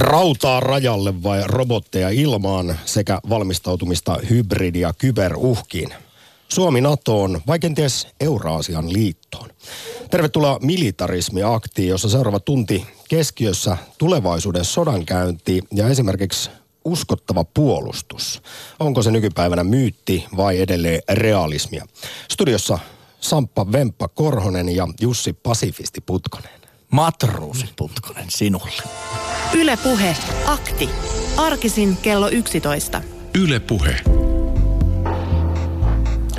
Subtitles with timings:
[0.00, 5.88] rautaa rajalle vai robotteja ilmaan sekä valmistautumista hybridi- ja kyberuhkiin.
[6.48, 9.50] Suomi NATOon vai kenties Euraasian liittoon.
[10.10, 16.50] Tervetuloa militarismiaktiin, jossa seuraava tunti keskiössä tulevaisuuden sodankäynti ja esimerkiksi
[16.84, 18.42] uskottava puolustus.
[18.78, 21.86] Onko se nykypäivänä myytti vai edelleen realismia?
[22.30, 22.78] Studiossa
[23.20, 26.59] Samppa Vemppa Korhonen ja Jussi Pasifisti Putkonen.
[26.90, 28.82] Matruusi Putkonen sinulle.
[29.54, 30.16] Ylepuhe
[30.46, 30.90] akti.
[31.36, 33.02] Arkisin kello 11.
[33.34, 33.96] Ylepuhe.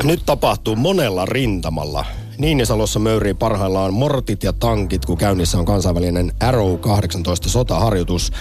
[0.03, 2.05] Nyt tapahtuu monella rintamalla.
[2.38, 8.31] Niinisalossa möyrii parhaillaan mortit ja tankit, kun käynnissä on kansainvälinen Arrow 18 sotaharjoitus.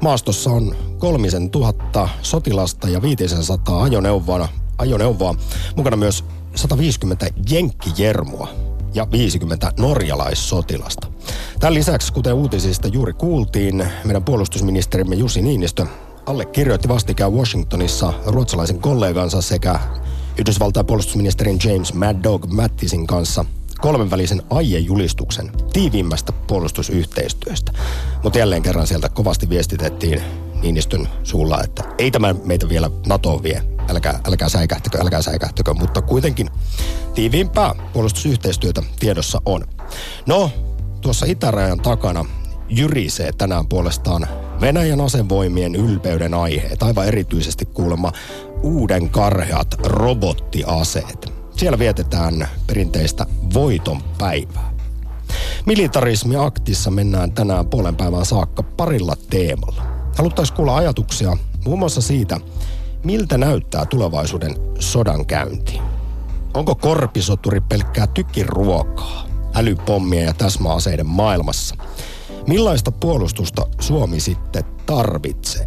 [0.00, 5.34] Maastossa on kolmisen tuhatta sotilasta ja 500 ajoneuvoa, ajoneuvoa.
[5.76, 6.24] Mukana myös
[6.54, 11.06] 150 jenkkijermua ja 50 norjalaissotilasta.
[11.60, 15.86] Tämän lisäksi, kuten uutisista juuri kuultiin, meidän puolustusministerimme Jussi Niinistö
[16.26, 19.80] allekirjoitti vastikään Washingtonissa ruotsalaisen kollegansa sekä
[20.38, 23.44] Yhdysvaltain puolustusministerin James Mad Dog Mattisin kanssa
[23.80, 27.72] kolmenvälisen aiejulistuksen tiiviimmästä puolustusyhteistyöstä.
[28.22, 30.22] Mutta jälleen kerran sieltä kovasti viestitettiin
[30.64, 33.62] Niinistön suulla, että ei tämä meitä vielä NATOon vie.
[33.88, 36.50] Älkää, älkää säikähtäkö, älkää säikähtäkö, mutta kuitenkin
[37.14, 39.64] tiiviimpää puolustusyhteistyötä tiedossa on.
[40.26, 40.50] No,
[41.00, 42.24] tuossa itärajan takana
[42.68, 44.26] jyrisee tänään puolestaan
[44.60, 48.12] Venäjän asevoimien ylpeyden aiheet, aivan erityisesti kuulemma
[48.62, 51.32] uuden karheat robottiaseet.
[51.56, 54.74] Siellä vietetään perinteistä voiton päivää.
[55.66, 59.93] Militarismi aktissa mennään tänään puolen päivän saakka parilla teemalla.
[60.14, 62.40] Haluttaisiin kuulla ajatuksia muun muassa siitä,
[63.04, 65.80] miltä näyttää tulevaisuuden sodankäynti.
[66.54, 71.76] Onko korpisoturi pelkkää tykiruokaa, älypommia ja täsmäaseiden maailmassa?
[72.46, 75.66] Millaista puolustusta Suomi sitten tarvitsee?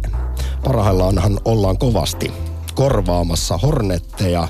[0.64, 2.32] Parhaillaanhan ollaan kovasti
[2.74, 4.48] korvaamassa hornetteja,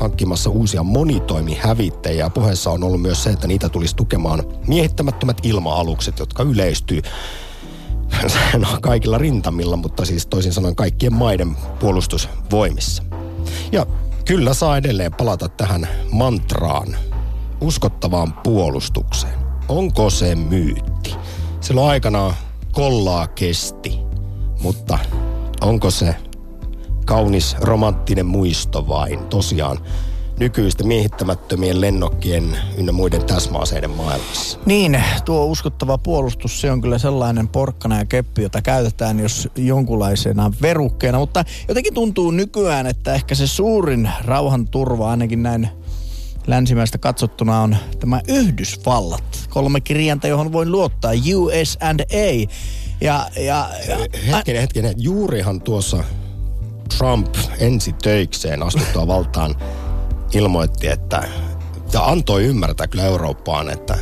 [0.00, 2.30] hankkimassa uusia monitoimihävittäjiä.
[2.30, 7.02] Puheessa on ollut myös se, että niitä tulisi tukemaan miehittämättömät ilma-alukset, jotka yleistyy
[8.58, 13.02] no, kaikilla rintamilla, mutta siis toisin sanoen kaikkien maiden puolustusvoimissa.
[13.72, 13.86] Ja
[14.24, 16.96] kyllä saa edelleen palata tähän mantraan,
[17.60, 19.38] uskottavaan puolustukseen.
[19.68, 21.14] Onko se myytti?
[21.60, 22.34] Silloin aikana
[22.72, 23.98] kollaa kesti,
[24.62, 24.98] mutta
[25.60, 26.14] onko se
[27.04, 29.78] kaunis romanttinen muisto vain tosiaan
[30.38, 34.58] nykyisten miehittämättömien lennokkien ynnä muiden täsmäaseiden maailmassa.
[34.66, 40.52] Niin, tuo uskottava puolustus, se on kyllä sellainen porkkana ja keppi, jota käytetään jos jonkunlaisena
[40.62, 45.68] verukkeena, mutta jotenkin tuntuu nykyään, että ehkä se suurin rauhanturva ainakin näin
[46.46, 49.46] länsimäistä katsottuna on tämä Yhdysvallat.
[49.48, 52.48] Kolme kirjainta, johon voin luottaa, US and A.
[53.00, 54.94] Ja, ja, ja, hetkinen, hetkinen.
[54.96, 56.04] Juurihan tuossa
[56.98, 59.54] Trump ensi töikseen astuttua valtaan
[60.32, 61.28] ilmoitti, että
[61.92, 63.98] ja antoi ymmärtää kyllä Eurooppaan, että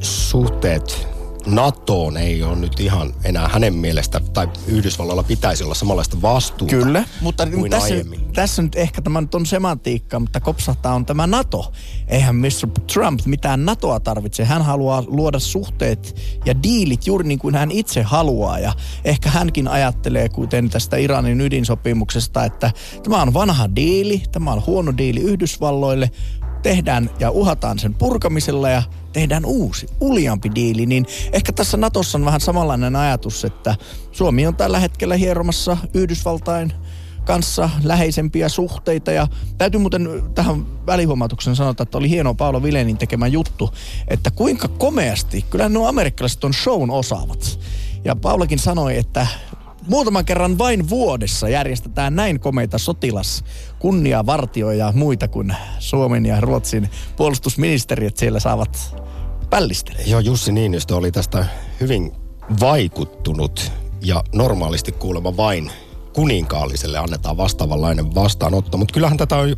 [0.00, 1.08] suhteet
[1.46, 7.04] NATOon ei ole nyt ihan enää hänen mielestä, tai Yhdysvalloilla pitäisi olla samanlaista vastuuta Kyllä,
[7.20, 8.32] mutta kuin tässä, aiemmin.
[8.32, 11.72] tässä nyt ehkä tämä nyt on semantiikka, mutta kopsahtaa on tämä NATO.
[12.08, 12.68] Eihän Mr.
[12.92, 14.44] Trump mitään NATOa tarvitse.
[14.44, 18.58] Hän haluaa luoda suhteet ja diilit juuri niin kuin hän itse haluaa.
[18.58, 18.72] Ja
[19.04, 22.70] ehkä hänkin ajattelee, kuten tästä Iranin ydinsopimuksesta, että
[23.02, 26.10] tämä on vanha diili, tämä on huono diili Yhdysvalloille,
[26.62, 28.82] tehdään ja uhataan sen purkamisella ja
[29.12, 33.76] tehdään uusi, uliampi diili, niin ehkä tässä Natossa on vähän samanlainen ajatus, että
[34.12, 36.72] Suomi on tällä hetkellä hieromassa Yhdysvaltain
[37.24, 39.28] kanssa läheisempiä suhteita ja
[39.58, 43.70] täytyy muuten tähän välihuomautuksen sanoa, että oli hieno Paolo Vilenin tekemä juttu,
[44.08, 47.60] että kuinka komeasti, kyllä nuo amerikkalaiset on shown osaavat.
[48.04, 49.26] Ja Paulakin sanoi, että
[49.86, 53.44] muutaman kerran vain vuodessa järjestetään näin komeita sotilas
[53.78, 58.96] kunniavartioja ja muita kuin Suomen ja Ruotsin puolustusministeriöt siellä saavat
[59.50, 60.00] pällistellä.
[60.06, 61.46] Joo, Jussi Niinistö oli tästä
[61.80, 62.12] hyvin
[62.60, 65.70] vaikuttunut ja normaalisti kuulemma vain
[66.20, 68.76] kuninkaalliselle annetaan vastaavanlainen vastaanotto.
[68.76, 69.54] Mutta kyllähän tätä on,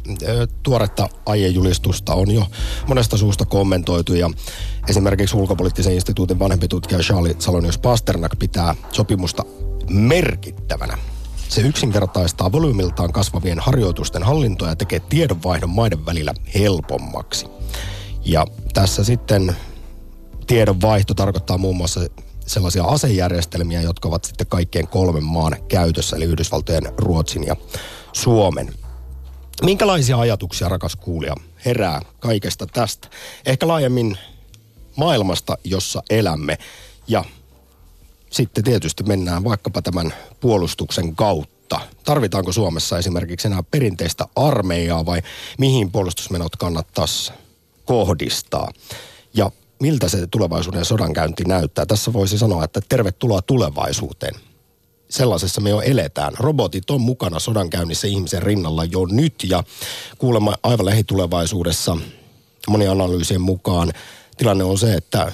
[0.62, 2.46] tuoretta aiejulistusta on jo
[2.86, 4.30] monesta suusta kommentoitu ja
[4.88, 9.44] esimerkiksi ulkopoliittisen instituutin vanhempi tutkija Charlie Salonius Pasternak pitää sopimusta
[9.90, 10.98] merkittävänä.
[11.48, 17.46] Se yksinkertaistaa volyymiltaan kasvavien harjoitusten hallintoa ja tekee tiedonvaihdon maiden välillä helpommaksi.
[18.24, 19.56] Ja tässä sitten
[20.46, 22.00] tiedonvaihto tarkoittaa muun muassa
[22.46, 27.56] sellaisia asejärjestelmiä, jotka ovat sitten kaikkien kolmen maan käytössä, eli Yhdysvaltojen, Ruotsin ja
[28.12, 28.74] Suomen.
[29.62, 31.34] Minkälaisia ajatuksia, rakas kuulija,
[31.64, 33.08] herää kaikesta tästä?
[33.46, 34.18] Ehkä laajemmin
[34.96, 36.58] maailmasta, jossa elämme.
[37.08, 37.24] Ja
[38.30, 41.80] sitten tietysti mennään vaikkapa tämän puolustuksen kautta.
[42.04, 45.22] Tarvitaanko Suomessa esimerkiksi enää perinteistä armeijaa vai
[45.58, 47.32] mihin puolustusmenot kannattaisi
[47.84, 48.68] kohdistaa?
[49.82, 51.86] Miltä se tulevaisuuden sodankäynti näyttää?
[51.86, 54.34] Tässä voisi sanoa, että tervetuloa tulevaisuuteen.
[55.10, 56.32] Sellaisessa me jo eletään.
[56.38, 59.64] Robotit on mukana sodankäynnissä ihmisen rinnalla jo nyt ja
[60.18, 61.96] kuulemma aivan lähitulevaisuudessa
[62.68, 63.92] monien analyysien mukaan
[64.36, 65.32] tilanne on se, että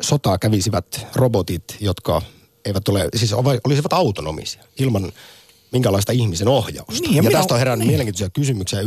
[0.00, 2.22] sotaa kävisivät robotit, jotka
[2.64, 3.32] eivät ole, siis
[3.64, 5.12] olisivat autonomisia ilman
[5.72, 7.00] minkälaista ihmisen ohjausta.
[7.00, 7.92] Niin, ja, ja tästä on herännyt niin.
[7.92, 8.80] mielenkiintoisia kysymyksiä.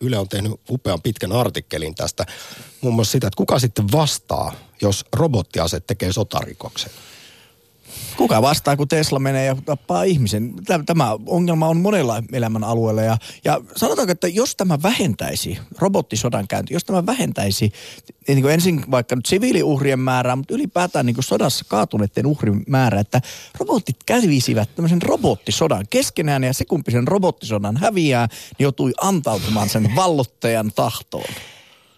[0.00, 2.26] Yle on tehnyt upean pitkän artikkelin tästä.
[2.80, 4.52] Muun muassa sitä, että kuka sitten vastaa,
[4.82, 6.90] jos robottiaset tekee sotarikoksen.
[8.16, 10.54] Kuka vastaa, kun Tesla menee ja tappaa ihmisen?
[10.86, 13.02] Tämä ongelma on monella elämän alueella.
[13.02, 17.72] Ja, ja sanotaanko, että jos tämä vähentäisi, robottisodan käynti, jos tämä vähentäisi
[18.28, 23.00] niin kuin ensin vaikka nyt siviiliuhrien määrää, mutta ylipäätään niin kuin sodassa kaatuneiden uhrien määrää,
[23.00, 23.20] että
[23.58, 29.90] robotit kävisivät tämmöisen robottisodan keskenään ja se kumpi sen robottisodan häviää, niin joutui antautumaan sen
[29.96, 31.34] vallottajan tahtoon.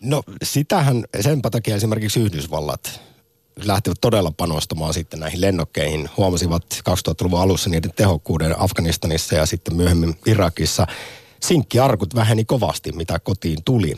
[0.00, 3.09] No sitähän, senpä takia esimerkiksi Yhdysvallat
[3.56, 6.10] lähtivät todella panostamaan sitten näihin lennokkeihin.
[6.16, 10.86] Huomasivat 2000-luvun alussa niiden tehokkuuden Afganistanissa ja sitten myöhemmin Irakissa.
[11.40, 13.94] Sinkkiarkut väheni kovasti, mitä kotiin tuli.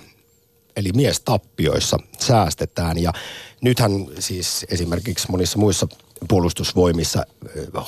[0.77, 3.13] Eli mies tappioissa säästetään ja
[3.61, 5.89] nythän siis esimerkiksi monissa muissa
[6.29, 7.27] puolustusvoimissa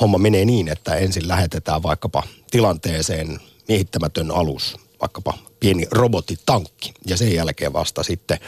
[0.00, 7.34] homma menee niin, että ensin lähetetään vaikkapa tilanteeseen miehittämätön alus, vaikkapa pieni robottitankki ja sen
[7.34, 8.38] jälkeen vasta sitten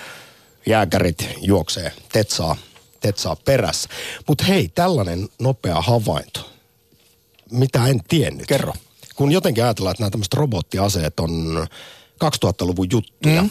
[0.67, 2.57] jääkärit juoksee tetsaa
[3.07, 3.89] Tetsaa perässä.
[4.29, 6.51] Mutta hei, tällainen nopea havainto,
[7.51, 8.47] mitä en tiennyt.
[8.47, 8.73] Kerro.
[9.17, 11.67] Kun jotenkin ajatellaan, että nämä tämmöiset robottiaseet on
[12.25, 13.51] 2000-luvun juttuja, mm.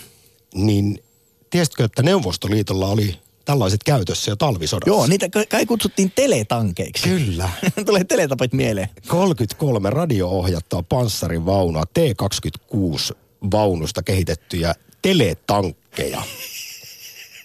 [0.54, 1.04] niin
[1.50, 4.90] tiesitkö, että Neuvostoliitolla oli tällaiset käytössä jo talvisodassa.
[4.90, 7.10] Joo, niitä kai kutsuttiin teletankeiksi.
[7.10, 7.50] Kyllä.
[7.86, 8.90] Tulee teletapit mieleen.
[9.08, 13.16] 33 radio-ohjattua panssarivaunua T-26
[13.52, 16.22] vaunusta kehitettyjä teletankkeja.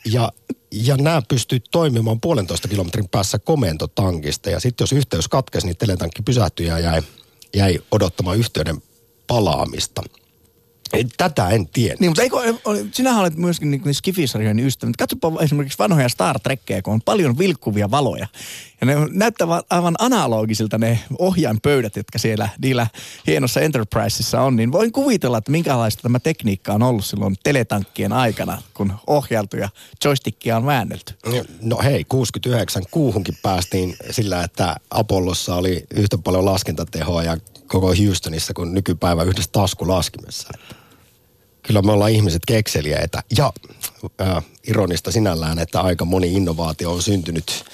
[0.05, 0.33] Ja
[0.73, 4.51] ja nämä pystyy toimimaan puolentoista kilometrin päässä komentotankista.
[4.51, 7.03] Ja sitten jos yhteys katkesi, niin teletankki pysähtyi ja jäi,
[7.57, 8.83] jäi odottamaan yhteyden
[9.27, 10.03] palaamista.
[10.93, 11.97] Ei, tätä en tiedä.
[12.01, 12.37] Niin, mutta eikö,
[12.93, 14.93] sinähän olet myöskin niin, niin skifisarjojen ystävä.
[14.99, 18.27] Katsopa esimerkiksi vanhoja Star Trekkeja, kun on paljon vilkkuvia valoja.
[18.81, 22.87] Ja ne näyttävät aivan analogisilta ne ohjainpöydät, jotka siellä niillä
[23.27, 24.57] hienossa Enterpriseissa on.
[24.57, 29.69] Niin voin kuvitella, että minkälaista tämä tekniikka on ollut silloin teletankkien aikana, kun ohjailtu ja
[30.05, 31.15] joystickia on väännelty.
[31.63, 38.55] No hei, 69 kuuhunkin päästiin sillä, että Apollossa oli yhtä paljon laskentatehoa ja koko Houstonissa
[38.55, 40.49] kuin nykypäivä yhdessä taskulaskimessa.
[41.63, 43.53] Kyllä me ollaan ihmiset kekseliäitä ja
[44.21, 47.65] äh, ironista sinällään, että aika moni innovaatio on syntynyt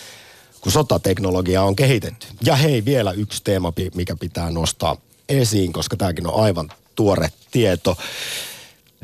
[0.67, 2.27] kun sotateknologia on kehitetty.
[2.45, 4.97] Ja hei, vielä yksi teema, mikä pitää nostaa
[5.29, 7.97] esiin, koska tämäkin on aivan tuore tieto.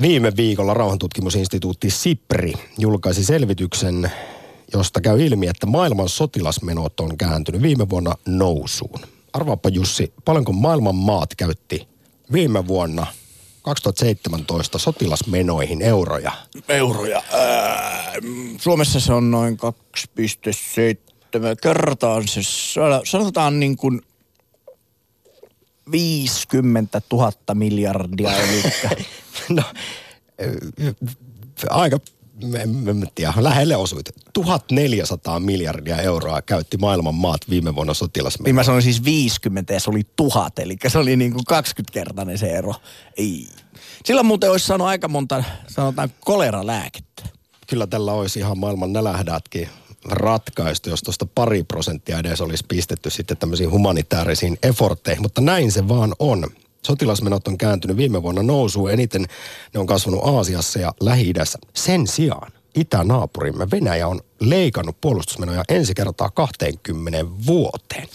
[0.00, 4.12] Viime viikolla rauhantutkimusinstituutti SIPRI julkaisi selvityksen,
[4.73, 9.00] josta käy ilmi, että maailman sotilasmenot on kääntynyt viime vuonna nousuun.
[9.32, 11.88] Arvaappa Jussi, paljonko maailman maat käytti
[12.32, 13.06] viime vuonna
[13.62, 16.32] 2017 sotilasmenoihin euroja?
[16.69, 17.23] Euroja.
[17.32, 18.12] Ää,
[18.59, 21.12] Suomessa se on noin 2,7
[21.62, 22.41] kertaan se,
[23.05, 24.00] sanotaan niin kuin
[25.90, 28.31] 50 000 miljardia.
[28.37, 28.62] Eli...
[29.57, 29.62] no,
[31.71, 31.99] aika
[32.90, 34.11] en tiedä, lähelle osuit.
[34.32, 38.49] 1400 miljardia euroa käytti maailman maat viime vuonna sotilasmenoja.
[38.49, 42.38] Niin mä sanoin siis 50 ja se oli tuhat, eli se oli niin kuin 20-kertainen
[42.38, 42.75] se ero.
[43.16, 43.49] Ei.
[44.04, 47.22] Silloin muuten olisi saanut aika monta, sanotaan, koleralääkettä.
[47.66, 49.68] Kyllä tällä olisi ihan maailman nälähdätkin
[50.04, 55.88] ratkaistu, jos tuosta pari prosenttia edes olisi pistetty sitten tämmöisiin humanitaarisiin effortteihin, mutta näin se
[55.88, 56.46] vaan on.
[56.87, 59.27] Sotilasmenot on kääntynyt viime vuonna nousuun, eniten
[59.75, 61.33] ne on kasvanut Aasiassa ja lähi
[61.75, 68.09] Sen sijaan itänaapurimme Venäjä on leikannut puolustusmenoja ensi kertaa 20 vuoteen.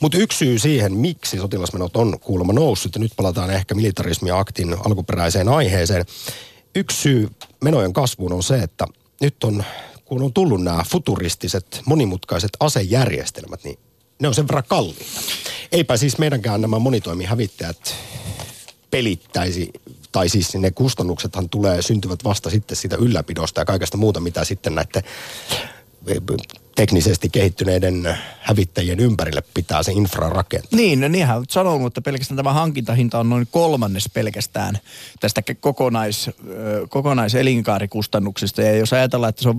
[0.00, 5.48] Mutta yksi syy siihen, miksi sotilasmenot on kuulemma noussut, ja nyt palataan ehkä militarismiaktin alkuperäiseen
[5.48, 6.04] aiheeseen.
[6.74, 7.28] Yksi syy
[7.64, 8.86] menojen kasvuun on se, että
[9.20, 9.64] nyt on
[10.08, 13.78] kun on tullut nämä futuristiset, monimutkaiset asejärjestelmät, niin
[14.18, 15.20] ne on sen verran kalliita.
[15.72, 17.94] Eipä siis meidänkään nämä monitoimihävittäjät
[18.90, 19.70] pelittäisi,
[20.12, 24.74] tai siis ne kustannuksethan tulee, syntyvät vasta sitten siitä ylläpidosta ja kaikesta muuta, mitä sitten
[24.74, 25.02] näiden
[26.76, 30.76] teknisesti kehittyneiden hävittäjien ympärille pitää se infra rakentaa.
[30.76, 34.78] Niin, no niinhän olet sanonut, pelkästään tämä hankintahinta on noin kolmannes pelkästään
[35.20, 36.30] tästä kokonais,
[36.88, 38.62] kokonaiselinkaarikustannuksista.
[38.62, 39.58] Ja jos ajatellaan, että se on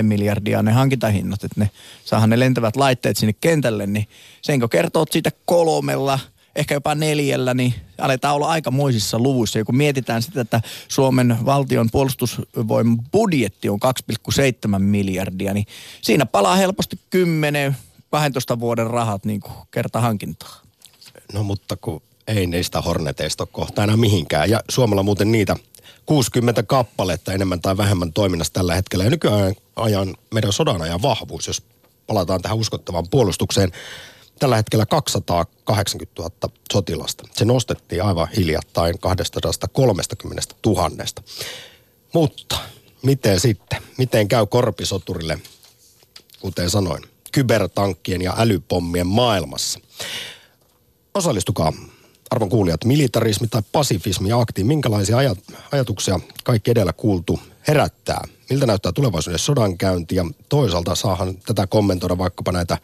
[0.00, 1.70] 5-10 miljardia ne hankintahinnat, että ne
[2.04, 4.08] saahan ne lentävät laitteet sinne kentälle, niin
[4.42, 6.18] sen kun kertoo siitä kolmella–
[6.56, 9.58] ehkä jopa neljällä, niin aletaan olla aikamoisissa luvuissa.
[9.58, 13.78] Ja kun mietitään sitä, että Suomen valtion puolustusvoiman budjetti on
[14.72, 15.66] 2,7 miljardia, niin
[16.02, 20.60] siinä palaa helposti 10-12 vuoden rahat niin kuin kerta hankintaa.
[21.32, 24.50] No mutta kun ei niistä horneteista ole kohta enää mihinkään.
[24.50, 25.56] Ja Suomella muuten niitä
[26.06, 29.04] 60 kappaletta enemmän tai vähemmän toiminnassa tällä hetkellä.
[29.04, 31.62] Ja nykyään ajan meidän sodan ajan vahvuus, jos
[32.06, 33.72] palataan tähän uskottavaan puolustukseen,
[34.38, 36.30] tällä hetkellä 280 000
[36.72, 37.24] sotilasta.
[37.34, 40.90] Se nostettiin aivan hiljattain 230 000.
[42.12, 42.58] Mutta
[43.02, 43.82] miten sitten?
[43.98, 45.38] Miten käy korpisoturille,
[46.40, 47.02] kuten sanoin,
[47.32, 49.80] kybertankkien ja älypommien maailmassa?
[51.14, 51.72] Osallistukaa
[52.30, 55.38] arvon kuulijat, militarismi tai pasifismi ja akti, minkälaisia ajat,
[55.72, 58.24] ajatuksia kaikki edellä kuultu herättää?
[58.50, 62.78] Miltä näyttää tulevaisuuden sodankäynti ja toisaalta saahan tätä kommentoida vaikkapa näitä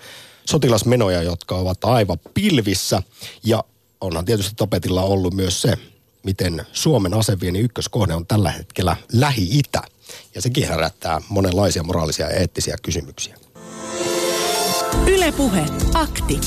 [0.51, 3.03] sotilasmenoja, jotka ovat aivan pilvissä.
[3.45, 3.65] Ja
[4.01, 5.75] onhan tietysti tapetilla ollut myös se,
[6.23, 9.83] miten Suomen asevieni ykköskohde on tällä hetkellä Lähi-Itä.
[10.35, 13.37] Ja sekin herättää monenlaisia moraalisia ja eettisiä kysymyksiä.
[15.07, 16.41] Ylepuhe akti.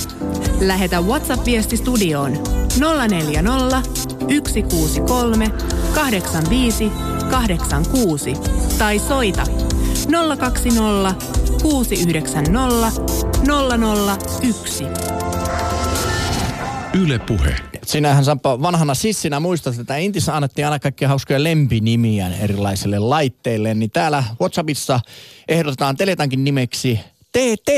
[0.60, 2.44] Lähetä WhatsApp-viesti studioon
[2.80, 3.82] 040
[4.20, 5.52] 163
[5.96, 6.92] 85
[7.32, 8.34] 86
[8.78, 9.44] tai soita
[10.38, 11.16] 020
[11.66, 13.02] 690
[14.42, 14.84] 001.
[17.02, 17.56] Yle Puhe.
[17.86, 23.92] Sinähän Sampa vanhana sissinä muistat, että Intissä annettiin aina kaikkia hauskoja lempinimiä erilaisille laitteille, niin
[23.92, 25.00] täällä WhatsAppissa
[25.48, 27.00] ehdotetaan Teletankin nimeksi
[27.32, 27.70] TT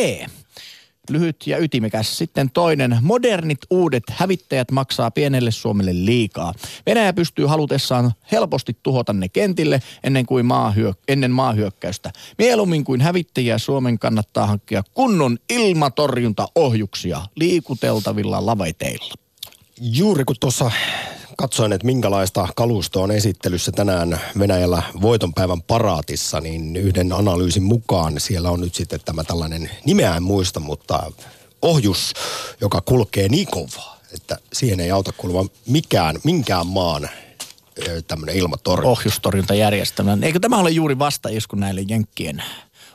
[1.10, 2.18] lyhyt ja ytimekäs.
[2.18, 6.54] Sitten toinen, modernit uudet hävittäjät maksaa pienelle Suomelle liikaa.
[6.86, 12.12] Venäjä pystyy halutessaan helposti tuhota ne kentille ennen, kuin maahyök- ennen maahyökkäystä.
[12.38, 19.14] Mieluummin kuin hävittäjiä Suomen kannattaa hankkia kunnon ilmatorjuntaohjuksia liikuteltavilla laveteilla.
[19.82, 20.72] Juuri kun tuossa
[21.38, 28.52] katsoin, että minkälaista kalustoa on esittelyssä tänään Venäjällä voitonpäivän paraatissa, niin yhden analyysin mukaan siellä
[28.52, 31.12] on nyt sitten tämä tällainen, nimeä en muista, mutta
[31.62, 32.14] ohjus,
[32.62, 37.10] joka kulkee niin kovaa, että siihen ei auta kuuluva mikään, minkään maan
[38.08, 38.92] tämmöinen ilmatorjunta.
[38.92, 40.18] Ohjustorjuntajärjestelmä.
[40.22, 42.44] Eikö tämä ole juuri vastaisku näille jenkkien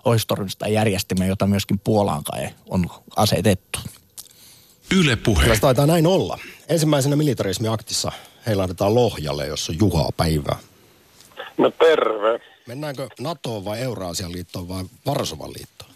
[0.05, 3.79] ohjustorjuntajärjestelmiä, jota myöskin Puolaan kai on asetettu?
[4.91, 5.43] Yle puhe.
[5.43, 6.39] Kyllä taitaa näin olla.
[6.69, 8.13] Ensimmäisenä militarismiaktissa
[8.47, 10.59] heilahdetaan Lohjalle, jossa on Juhaa päivää.
[11.59, 12.41] No terve.
[12.69, 15.91] Mennäänkö NATOon vai Euraasian liittoon vai Varsovan liittoon?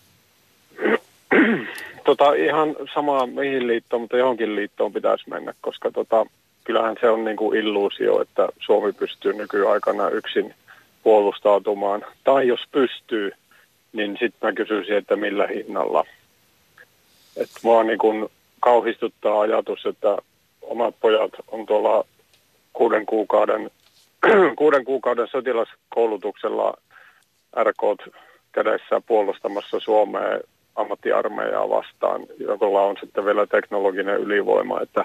[2.06, 6.26] tota, ihan sama mihin liittoon, mutta johonkin liittoon pitäisi mennä, koska tota,
[6.64, 10.54] kyllähän se on niin kuin illuusio, että Suomi pystyy nykyaikana yksin
[11.02, 12.04] puolustautumaan.
[12.24, 13.32] Tai jos pystyy,
[13.92, 16.04] niin sitten mä kysyisin, että millä hinnalla.
[17.36, 18.28] Että mua niin kuin
[18.60, 20.16] kauhistuttaa ajatus, että
[20.62, 22.04] omat pojat on tuolla
[22.76, 23.71] kuuden kuukauden,
[24.59, 26.75] kuuden kuukauden sotilaskoulutuksella
[27.62, 28.12] RK
[28.52, 30.40] kädessä puolustamassa Suomea
[30.76, 34.80] ammattiarmeijaa vastaan, jolla on sitten vielä teknologinen ylivoima.
[34.80, 35.04] Että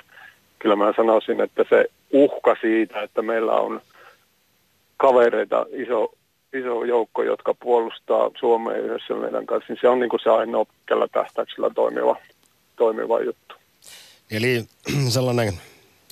[0.59, 3.81] kyllä mä sanoisin, että se uhka siitä, että meillä on
[4.97, 6.13] kavereita iso,
[6.53, 10.65] iso joukko, jotka puolustaa Suomea yhdessä meidän kanssa, niin se on niin kuin se ainoa
[10.65, 12.15] pitkällä tähtäyksellä toimiva,
[12.75, 13.55] toimiva juttu.
[14.31, 14.63] Eli
[15.09, 15.53] sellainen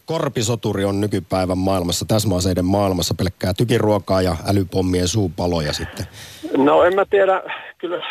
[0.09, 6.05] korpisoturi on nykypäivän maailmassa, täsmäaseiden maailmassa, pelkkää tykiruokaa ja älypommien suupaloja sitten?
[6.57, 7.43] No en mä tiedä,
[7.77, 8.01] kyllä,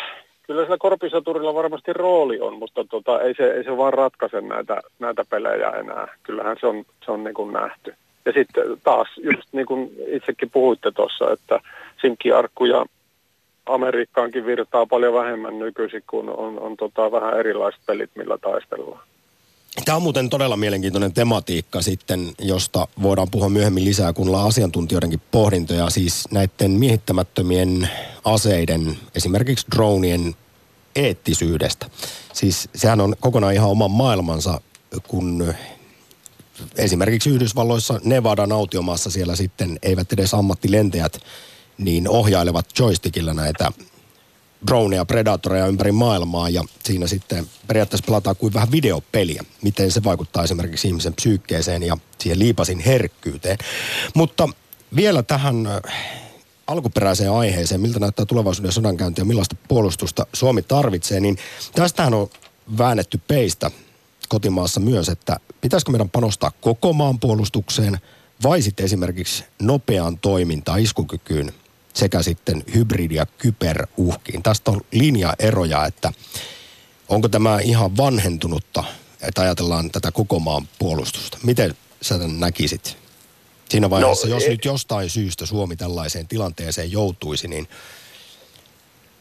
[0.47, 4.81] kyllä sillä korpisoturilla varmasti rooli on, mutta tota, ei, se, ei se vaan ratkaise näitä,
[4.99, 6.07] näitä pelejä enää.
[6.23, 7.93] Kyllähän se on, se on niin kuin nähty.
[8.25, 11.59] Ja sitten taas, just niin kuin itsekin puhuitte tuossa, että
[12.01, 12.85] sinkkiarkku ja
[13.65, 19.03] Amerikkaankin virtaa paljon vähemmän nykyisin, kun on, on tota vähän erilaiset pelit, millä taistellaan.
[19.85, 25.21] Tämä on muuten todella mielenkiintoinen tematiikka sitten, josta voidaan puhua myöhemmin lisää, kun ollaan asiantuntijoidenkin
[25.31, 25.89] pohdintoja.
[25.89, 27.89] Siis näiden miehittämättömien
[28.25, 30.35] aseiden, esimerkiksi dronien
[30.95, 31.89] eettisyydestä.
[32.33, 34.61] Siis sehän on kokonaan ihan oma maailmansa,
[35.07, 35.53] kun
[36.75, 41.19] esimerkiksi Yhdysvalloissa Nevadan autiomaassa siellä sitten eivät edes ammattilentäjät
[41.77, 43.71] niin ohjailevat joystickilla näitä
[44.67, 50.43] droneja, predatoreja ympäri maailmaa ja siinä sitten periaatteessa pelataan kuin vähän videopeliä, miten se vaikuttaa
[50.43, 53.57] esimerkiksi ihmisen psyykkeeseen ja siihen liipasin herkkyyteen.
[54.15, 54.49] Mutta
[54.95, 55.81] vielä tähän äh,
[56.67, 61.37] alkuperäiseen aiheeseen, miltä näyttää tulevaisuuden sodankäynti ja millaista puolustusta Suomi tarvitsee, niin
[61.75, 62.29] tästähän on
[62.77, 63.71] väännetty peistä
[64.29, 67.97] kotimaassa myös, että pitäisikö meidän panostaa koko maan puolustukseen
[68.43, 71.53] vai sitten esimerkiksi nopeaan toimintaan, iskukykyyn
[71.93, 74.43] sekä sitten hybridi- ja kyberuhkiin.
[74.43, 76.11] Tästä on linjaeroja, että
[77.09, 78.83] onko tämä ihan vanhentunutta,
[79.27, 81.37] että ajatellaan tätä koko maan puolustusta.
[81.43, 82.97] Miten sä tämän näkisit?
[83.69, 87.67] Siinä vaiheessa, no, jos e- nyt jostain syystä Suomi tällaiseen tilanteeseen joutuisi, niin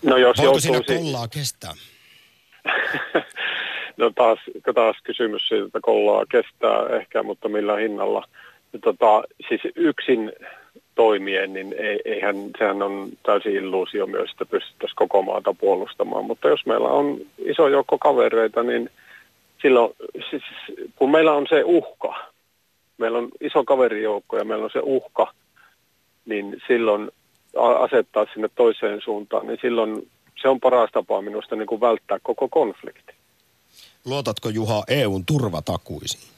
[0.02, 0.68] no, jos voiko joutuisi...
[0.68, 1.74] siinä kollaa kestää?
[3.96, 4.38] no taas,
[4.74, 8.28] taas kysymys siitä, että kollaa kestää ehkä, mutta millä hinnalla.
[8.84, 10.32] Tota, siis yksin
[10.98, 11.74] toimien, niin
[12.04, 16.24] eihän, sehän on täysin illuusio myös, että pystyttäisiin koko maata puolustamaan.
[16.24, 18.90] Mutta jos meillä on iso joukko kavereita, niin
[19.62, 19.92] silloin,
[20.30, 20.42] siis,
[20.96, 22.14] kun meillä on se uhka,
[22.98, 25.32] meillä on iso kaverijoukko ja meillä on se uhka,
[26.26, 27.10] niin silloin
[27.78, 30.10] asettaa sinne toiseen suuntaan, niin silloin
[30.42, 33.12] se on paras tapa minusta niin kuin välttää koko konflikti.
[34.04, 36.28] Luotatko Juha EUn turvatakuisiin?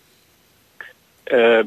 [1.32, 1.64] Ee,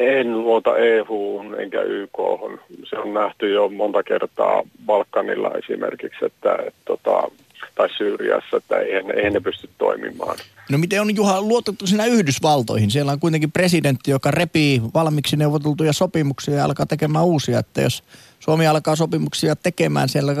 [0.00, 2.60] en luota EU:hun enkä YK:hon.
[2.90, 7.30] Se on nähty jo monta kertaa Balkanilla esimerkiksi, että, tota,
[7.74, 10.36] tai Syyriassa, että eihän, eihän ne pysty toimimaan.
[10.70, 12.90] No miten on Juha luotettu sinä Yhdysvaltoihin?
[12.90, 17.58] Siellä on kuitenkin presidentti, joka repii valmiiksi neuvoteltuja sopimuksia ja alkaa tekemään uusia.
[17.58, 18.04] Että jos
[18.40, 20.32] Suomi alkaa sopimuksia tekemään siellä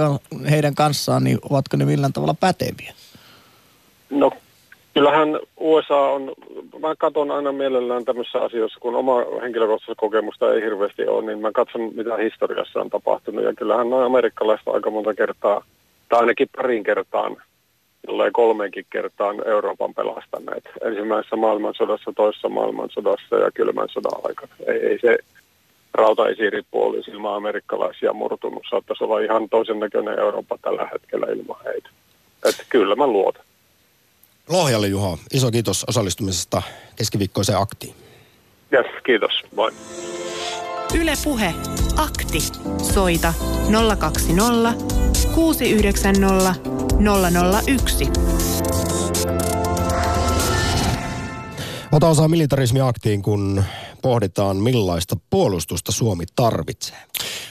[0.50, 2.92] heidän kanssaan, niin ovatko ne millään tavalla päteviä?
[4.10, 4.30] No
[4.94, 6.32] kyllähän USA on,
[6.78, 11.52] mä katson aina mielellään tämmöisissä asioissa, kun oma henkilökohtaisessa kokemusta ei hirveästi ole, niin mä
[11.52, 13.44] katson mitä historiassa on tapahtunut.
[13.44, 15.64] Ja kyllähän noin amerikkalaiset aika monta kertaa–
[16.10, 17.36] tai ainakin parin kertaan,
[18.06, 20.64] jollei kolmeenkin kertaan Euroopan pelastaneet.
[20.84, 24.52] Ensimmäisessä maailmansodassa, toisessa maailmansodassa ja kylmän sodan aikana.
[24.66, 25.18] Ei, ei se
[25.94, 28.62] rautaisiripuoli ilman amerikkalaisia murtunut.
[28.70, 31.88] Saattaisi olla ihan toisen näköinen Eurooppa tällä hetkellä ilman heitä.
[32.48, 33.44] Että kyllä mä luotan.
[34.50, 36.62] Lohjalle Juha, iso kiitos osallistumisesta
[36.96, 37.94] keskiviikkoiseen aktiin.
[38.72, 39.30] Yes, kiitos.
[39.56, 39.72] Moi.
[40.94, 41.54] Yle Puhe.
[41.96, 42.40] Akti.
[42.94, 43.34] Soita
[43.98, 44.74] 020
[45.34, 46.54] 690
[47.66, 48.06] 001.
[51.92, 53.64] Ota osaa militarismiaktiin, kun
[54.02, 56.98] pohditaan millaista puolustusta Suomi tarvitsee.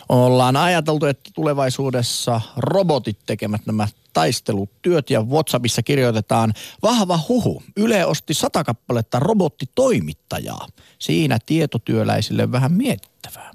[0.09, 7.63] Ollaan ajateltu, että tulevaisuudessa robotit tekemät nämä taistelutyöt ja WhatsAppissa kirjoitetaan vahva huhu.
[7.77, 10.67] Yle osti sata kappaletta robottitoimittajaa.
[10.99, 13.51] Siinä tietotyöläisille vähän mietittävää.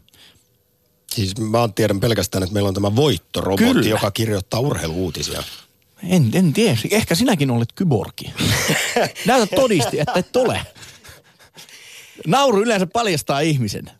[1.14, 3.88] Siis mä tiedän pelkästään, että meillä on tämä voittorobotti, Kyllä.
[3.88, 5.42] joka kirjoittaa urheiluutisia.
[6.08, 6.76] En, en tiedä.
[6.90, 8.32] Ehkä sinäkin olet kyborgi.
[9.26, 10.60] Näytä todisti, että et ole.
[12.26, 13.90] Nauru yleensä paljastaa ihmisen.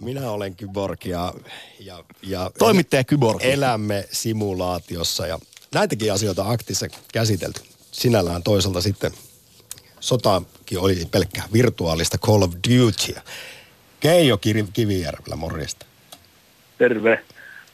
[0.00, 1.32] Minä olen kyborgi ja,
[1.80, 3.52] ja, ja Toimittaja kyborgi.
[3.52, 5.38] elämme simulaatiossa ja
[5.74, 7.60] näitäkin asioita aktissa käsitelty.
[7.92, 9.12] Sinällään toisaalta sitten
[10.00, 13.20] sotaakin oli pelkkä virtuaalista Call of Duty.
[14.00, 14.38] Keijo
[14.72, 15.86] Kivijärvellä, morjesta.
[16.78, 17.24] Terve.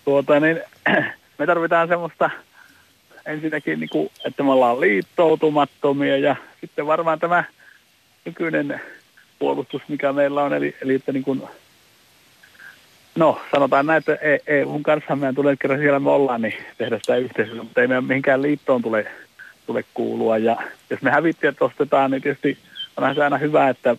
[0.05, 0.61] Tuota, niin,
[1.39, 2.31] me tarvitaan semmoista
[3.27, 7.45] ensinnäkin, niin kuin, että me ollaan liittoutumattomia ja sitten varmaan tämä
[8.25, 8.81] nykyinen
[9.39, 11.43] puolustus, mikä meillä on, eli, eli että niin kuin,
[13.15, 16.99] no sanotaan näin, että EUn e kanssa meidän tulee kerran siellä me ollaan, niin tehdä
[16.99, 19.07] sitä yhteistyötä, mutta ei meidän mihinkään liittoon tule,
[19.67, 20.57] tule kuulua ja
[20.91, 22.59] jos me hävittäjät ostetaan, niin tietysti
[22.97, 23.97] onhan se aina hyvä, että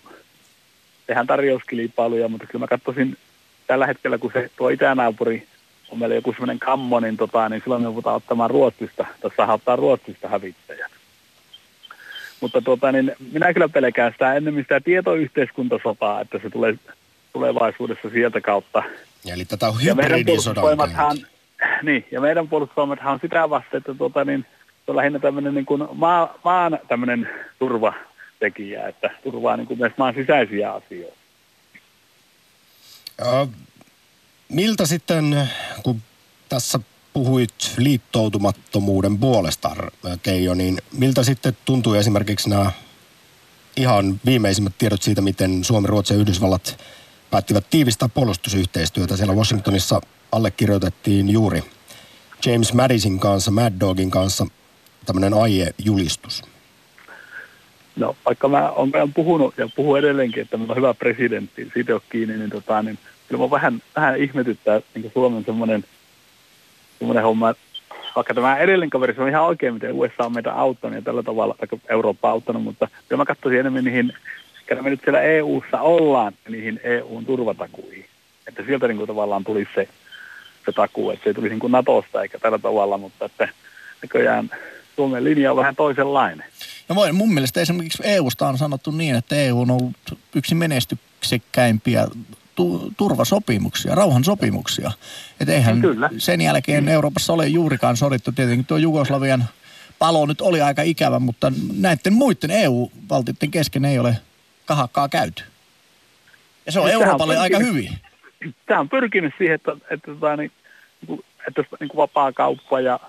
[1.08, 3.18] tehdään tarjouskilpailuja, mutta kyllä mä katsoisin
[3.68, 5.48] tällä hetkellä, kun se tuo itänaapuri
[5.90, 9.76] on meillä joku semmoinen kammo, niin, tota, niin silloin me voidaan ottamaan Ruotsista, saadaan ottaa
[9.76, 10.92] Ruotsista hävittäjät.
[12.42, 16.76] Mutta tota, niin minä kyllä pelkään sitä ennemmin sitä tietoyhteiskuntasotaa, että se tulee
[17.34, 18.84] tulevaisuudessa sieltä kautta.
[19.26, 20.64] Eli tätä on hybridisodan
[21.84, 24.46] Niin, ja meidän puolustusvoimathan on sitä vasta, että tota, niin,
[24.86, 29.94] se on lähinnä tämmöinen niin kuin maa, maan tämmöinen turvatekijä, että turvaa niin kuin myös
[29.98, 31.18] maan sisäisiä asioita.
[33.22, 33.48] Äh,
[34.50, 35.50] miltä sitten,
[35.84, 36.02] kun
[36.50, 36.80] tässä
[37.14, 39.76] puhuit liittoutumattomuuden puolesta,
[40.24, 42.72] Keijo, niin miltä sitten tuntui esimerkiksi nämä
[43.78, 46.78] ihan viimeisimmät tiedot siitä, miten Suomi, Ruotsi ja Yhdysvallat
[47.34, 49.18] päättivät tiivistää puolustusyhteistyötä.
[49.18, 51.64] Siellä Washingtonissa allekirjoitettiin juuri
[52.46, 54.46] James Madisin kanssa, Mad Dogin kanssa
[55.06, 56.42] tämmöinen aie-julistus.
[57.96, 62.02] No, vaikka mä olen puhunut ja puhun edelleenkin, että meillä on hyvä presidentti, siitä on
[62.10, 65.84] kiinni, niin, tota, niin kyllä mä vähän, vähän ihmetyttää niin Suomen semmoinen,
[67.00, 67.54] semmoinen homma,
[68.16, 71.24] vaikka tämä edellinen kaveri, se on ihan oikein, miten USA on meitä auttanut ja tällä
[71.24, 74.14] tavalla, tai Eurooppa auttanut, mutta kyllä mä katsoisin enemmän niihin,
[74.82, 78.06] me nyt siellä EU-ssa ollaan, niihin EUn turvatakuihin.
[78.48, 79.88] Että sieltä niin kuin tavallaan tulisi se,
[80.66, 83.50] se takuu, että se ei tulisi niin kuin Natosta eikä tällä tavalla, mutta että
[84.02, 84.50] näköjään
[84.96, 86.46] Suomen linja on vähän toisenlainen.
[86.90, 89.96] No voi, mun mielestä esimerkiksi EUsta on sanottu niin, että EU on ollut
[90.36, 92.08] yksi menestyksekkäimpiä
[92.56, 94.92] tu- turvasopimuksia, rauhansopimuksia.
[95.40, 96.10] Että eihän No kyllä.
[96.18, 98.32] sen jälkeen Euroopassa ole juurikaan sodittu.
[98.32, 99.46] Tietenkin tuo Jugoslavian
[100.00, 104.18] palo nyt oli aika ikävä, mutta näiden muiden EU-valtioiden kesken ei ole
[104.66, 105.44] kahakkaa käyty.
[106.66, 107.90] Ja se on Nyt sehän Euroopalle aika hyvin.
[108.66, 110.52] Tämä on pyrkinyt siihen, että, että, että, niin,
[111.08, 113.00] niin että niin kuin vapaa kauppa ja,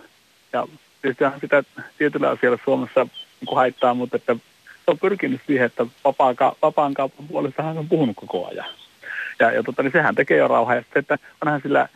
[0.52, 0.68] ja
[1.02, 1.64] tietystihän sitä
[1.98, 4.36] tietyllä asialla Suomessa niin kuin haittaa, mutta että
[4.84, 8.66] se on pyrkinyt siihen, että vapaa, vapaan kaupan puolestahan se on puhunut koko ajan.
[9.38, 10.74] Ja, ja tota, niin sehän tekee jo rauhaa.
[10.74, 11.88] Ja sitten, että onhan sillä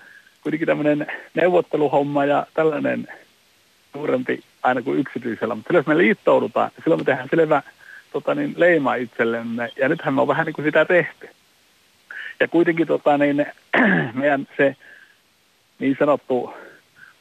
[0.42, 3.08] kuitenkin tämmöinen neuvotteluhomma ja tällainen
[3.92, 5.54] suurempi aina kuin yksityisellä.
[5.54, 7.62] Mutta silloin jos me liittoudutaan, niin silloin me tehdään selvä
[8.12, 9.70] tota, niin, leima itsellemme.
[9.76, 11.28] Ja nythän me on vähän niin kuin sitä tehty.
[12.40, 13.46] Ja kuitenkin tota, niin,
[14.14, 14.76] meidän se
[15.78, 16.54] niin sanottu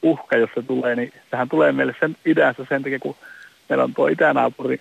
[0.02, 3.16] uhka, jos se tulee, niin sehän tulee meille sen idässä sen takia, kun
[3.70, 4.80] meillä on tuo itänaapuri,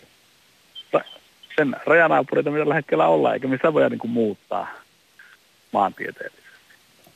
[1.56, 4.68] sen rajanaapureita, mitä tällä hetkellä ollaan, eikä missä voida niin kuin muuttaa
[5.72, 6.46] maantieteellisesti.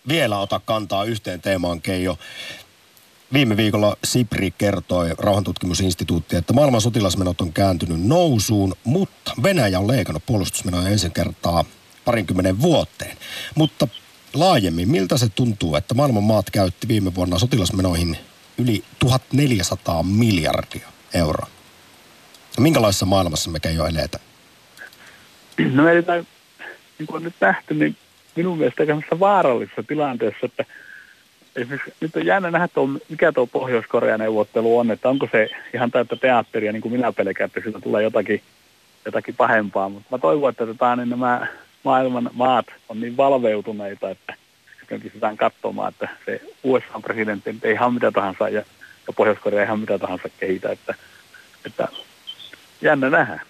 [0.08, 2.18] Vielä ota kantaa yhteen teemaan, Keijo.
[3.32, 10.26] Viime viikolla Sipri kertoi rauhantutkimusinstituutti, että maailman sotilasmenot on kääntynyt nousuun, mutta Venäjä on leikannut
[10.26, 11.64] puolustusmenoja ensin kertaa
[12.04, 13.16] parinkymmenen vuoteen.
[13.54, 13.88] Mutta
[14.34, 18.16] laajemmin, miltä se tuntuu, että maailman maat käytti viime vuonna sotilasmenoihin
[18.58, 21.48] yli 1400 miljardia euroa?
[22.58, 24.24] Minkälaisessa maailmassa me Keijo eletään?
[25.72, 26.26] No eletään,
[26.98, 27.96] niin kuin on nyt nähty, niin
[28.36, 30.64] minun mielestä vaarallisessa tilanteessa, että
[31.56, 35.90] esimerkiksi nyt on jännä nähdä, tuo, mikä tuo Pohjois-Korean neuvottelu on, että onko se ihan
[35.90, 38.42] täyttä teatteria, niin kuin minä pelkään, että siitä tulee jotakin,
[39.04, 41.46] jotakin pahempaa, mutta mä toivon, että tota, niin nämä
[41.84, 44.34] maailman maat on niin valveutuneita, että
[44.98, 48.62] pystytään katsomaan, että se USA-presidentti ei ihan mitä tahansa ja,
[49.06, 50.94] ja Pohjois-Korea ihan mitä tahansa kehitä, että,
[51.66, 51.88] että
[52.82, 53.40] jännä nähdä.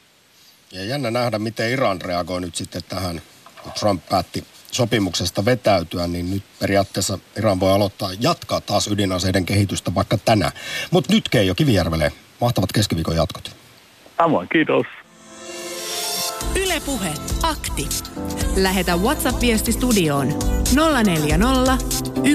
[0.72, 3.22] Ja jännä nähdä, miten Iran reagoi nyt sitten tähän,
[3.62, 9.94] kun Trump päätti sopimuksesta vetäytyä, niin nyt periaatteessa Iran voi aloittaa, jatkaa taas ydinaseiden kehitystä
[9.94, 10.52] vaikka tänään.
[10.90, 13.56] Mutta nyt Keijo Kivijärvelle, mahtavat keskiviikon jatkot.
[14.16, 14.86] Samoin, kiitos.
[16.56, 17.10] Ylepuhe
[17.42, 17.88] akti.
[18.56, 20.28] Lähetä WhatsApp-viesti studioon
[21.04, 21.76] 040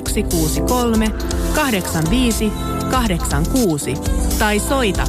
[0.07, 1.11] 163
[1.55, 2.51] 85
[2.91, 3.93] 86
[4.39, 5.07] tai soita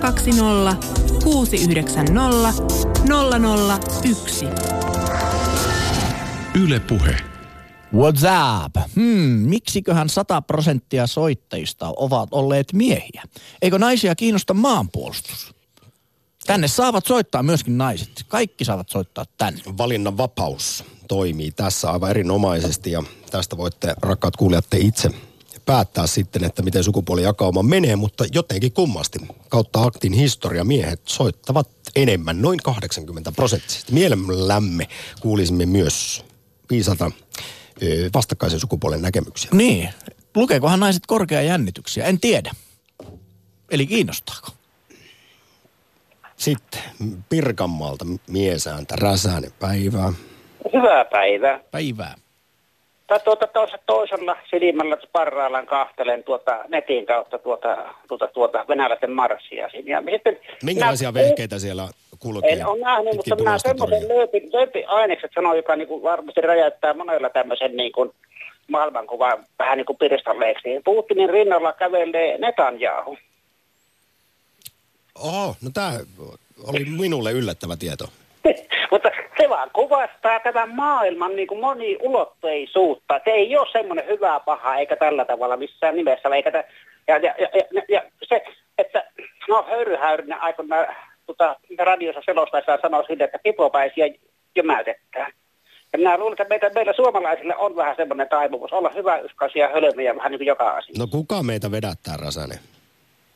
[0.00, 0.76] 020
[1.24, 2.62] 690
[4.12, 4.75] 001.
[6.62, 7.16] Yle Puhe.
[7.94, 8.24] What's
[8.64, 8.76] up?
[8.94, 13.22] Hmm, miksiköhän 100 prosenttia soittajista ovat olleet miehiä?
[13.62, 15.54] Eikö naisia kiinnosta maanpuolustus?
[16.46, 18.24] Tänne saavat soittaa myöskin naiset.
[18.28, 19.60] Kaikki saavat soittaa tänne.
[19.78, 25.10] Valinnan vapaus toimii tässä aivan erinomaisesti ja tästä voitte rakkaat kuulijat te itse
[25.66, 32.42] päättää sitten, että miten sukupuolijakauma menee, mutta jotenkin kummasti kautta aktin historia miehet soittavat enemmän,
[32.42, 33.92] noin 80 prosenttisesti.
[33.92, 34.88] Mielellämme
[35.20, 36.24] kuulisimme myös
[36.70, 37.10] viisalta
[37.82, 39.50] ö, vastakkaisen sukupuolen näkemyksiä.
[39.54, 39.88] Niin.
[40.36, 42.04] Lukeekohan naiset korkea jännityksiä?
[42.04, 42.50] En tiedä.
[43.70, 44.48] Eli kiinnostaako?
[46.36, 46.80] Sitten
[47.28, 50.12] Pirkanmaalta miesääntä Räsänen päivää.
[50.72, 51.60] Hyvää päivää.
[51.70, 52.14] Päivää.
[53.06, 57.76] Tai tuota, tuossa toisella silmällä parhaillaan kahtelen tuota netin kautta tuota,
[58.08, 59.68] tuota, tuota venäläisten marssia.
[59.86, 62.50] Ja sitten Minkälaisia minä- vehkeitä siellä kulkee?
[62.50, 64.16] En ole nähnyt, mutta minä semmoisen toria?
[64.16, 68.10] lööpin, lööpin ainekset sanoin, joka niin kuin varmasti räjäyttää monella tämmöisen niin kuin
[68.68, 70.68] maailmankuvan vähän niin kuin pirstalleeksi.
[70.84, 73.18] Putinin rinnalla kävelee Netanyahu.
[75.14, 75.92] Oho, no tämä
[76.66, 78.04] oli minulle yllättävä tieto.
[78.90, 83.20] Mutta se vaan kuvastaa tämän maailman niin kuin moniulotteisuutta.
[83.24, 86.28] Se ei ole semmoinen hyvä paha eikä tällä tavalla missään nimessä.
[86.28, 86.64] Eikä tä,
[87.08, 88.44] ja, ja, ja, ja, ja, se,
[88.78, 89.04] että
[89.48, 90.86] no höyryhäyrinen aikoinaan
[91.26, 94.06] tota, radiossa selostaessaan sanoi sille, että pipopäisiä
[94.56, 95.32] jömäytetään.
[95.92, 100.16] Ja minä luulen, että meitä, meillä suomalaisilla on vähän semmoinen taipumus olla hyvä yskaisia hölmöjä
[100.16, 100.94] vähän niin kuin joka asia.
[100.98, 102.58] No kuka meitä vedättää, Räsänen?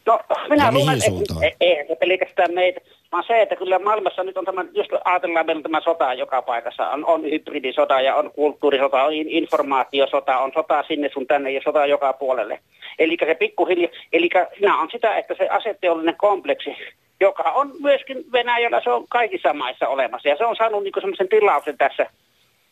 [0.06, 0.98] No, minä Ja luulen,
[1.42, 2.80] että eihän se pelkästään meitä,
[3.12, 6.88] vaan se, että kyllä maailmassa nyt on tämä, just ajatellaan meillä tämä sota joka paikassa,
[6.88, 11.60] on, on hybridisota ja on kulttuurisota, on in- informaatiosota, on sota sinne sun tänne ja
[11.64, 12.60] sota joka puolelle.
[12.98, 16.76] Eli se pikkuhiljaa, eli siinä on sitä, että se aseteollinen kompleksi,
[17.20, 21.28] joka on myöskin Venäjällä, se on kaikissa maissa olemassa ja se on saanut niin semmoisen
[21.28, 22.06] tilauksen tässä,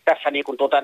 [0.04, 0.82] tässä niin kuin tuota,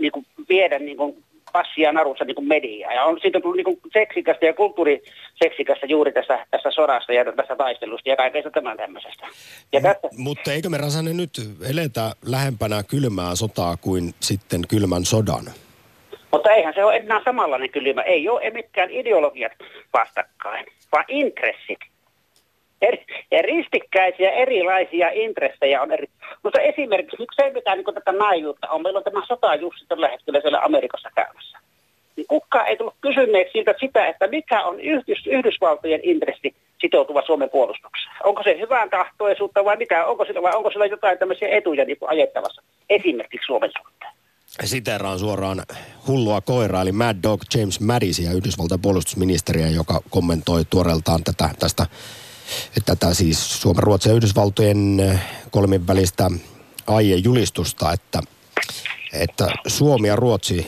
[0.00, 2.92] niin kuin viedä niin kuin passia narussa niin kuin mediaa.
[2.92, 7.56] Ja on siitä tullut niin kuin seksikästä ja kulttuuriseksikästä juuri tässä, tässä sodasta ja tässä
[7.56, 9.26] taistelusta ja kaikesta tämän tämmöisestä.
[9.72, 11.30] Ja tässä, Mutta eikö me Räsänen nyt
[11.70, 15.44] eletä lähempänä kylmää sotaa kuin sitten kylmän sodan?
[16.32, 18.02] Mutta eihän se ole enää samanlainen kylmä.
[18.02, 19.52] Ei ole mitkään ideologiat
[19.92, 21.93] vastakkain, vaan intressit.
[22.88, 26.06] Eri, ja ristikkäisiä erilaisia intressejä on eri.
[26.42, 30.08] Mutta esimerkiksi nyt se, mitä niin tätä naivuutta on, meillä on tämä sota just tällä
[30.08, 31.58] hetkellä siellä Amerikassa käymässä.
[32.16, 37.50] Niin kukaan ei tullut kysyneeksi siltä sitä, että mikä on Yhdys, Yhdysvaltojen intressi sitoutuva Suomen
[37.50, 38.14] puolustukseen.
[38.24, 40.06] Onko se hyvän tahtoisuutta vai mitä?
[40.06, 44.12] Onko sillä, vai onko sillä jotain tämmöisiä etuja niin ajettavassa, esimerkiksi Suomen suhteen?
[44.64, 45.62] Siteraan suoraan
[46.08, 51.86] hullua koiraa, eli Mad Dog James Madisia, Yhdysvaltain puolustusministeriä, joka kommentoi tuoreeltaan tätä, tästä,
[52.84, 56.30] tätä siis Suomen, Ruotsin ja Yhdysvaltojen eh, kolmin välistä
[56.86, 58.22] aiejulistusta, että,
[59.12, 60.66] että Suomi ja Ruotsi,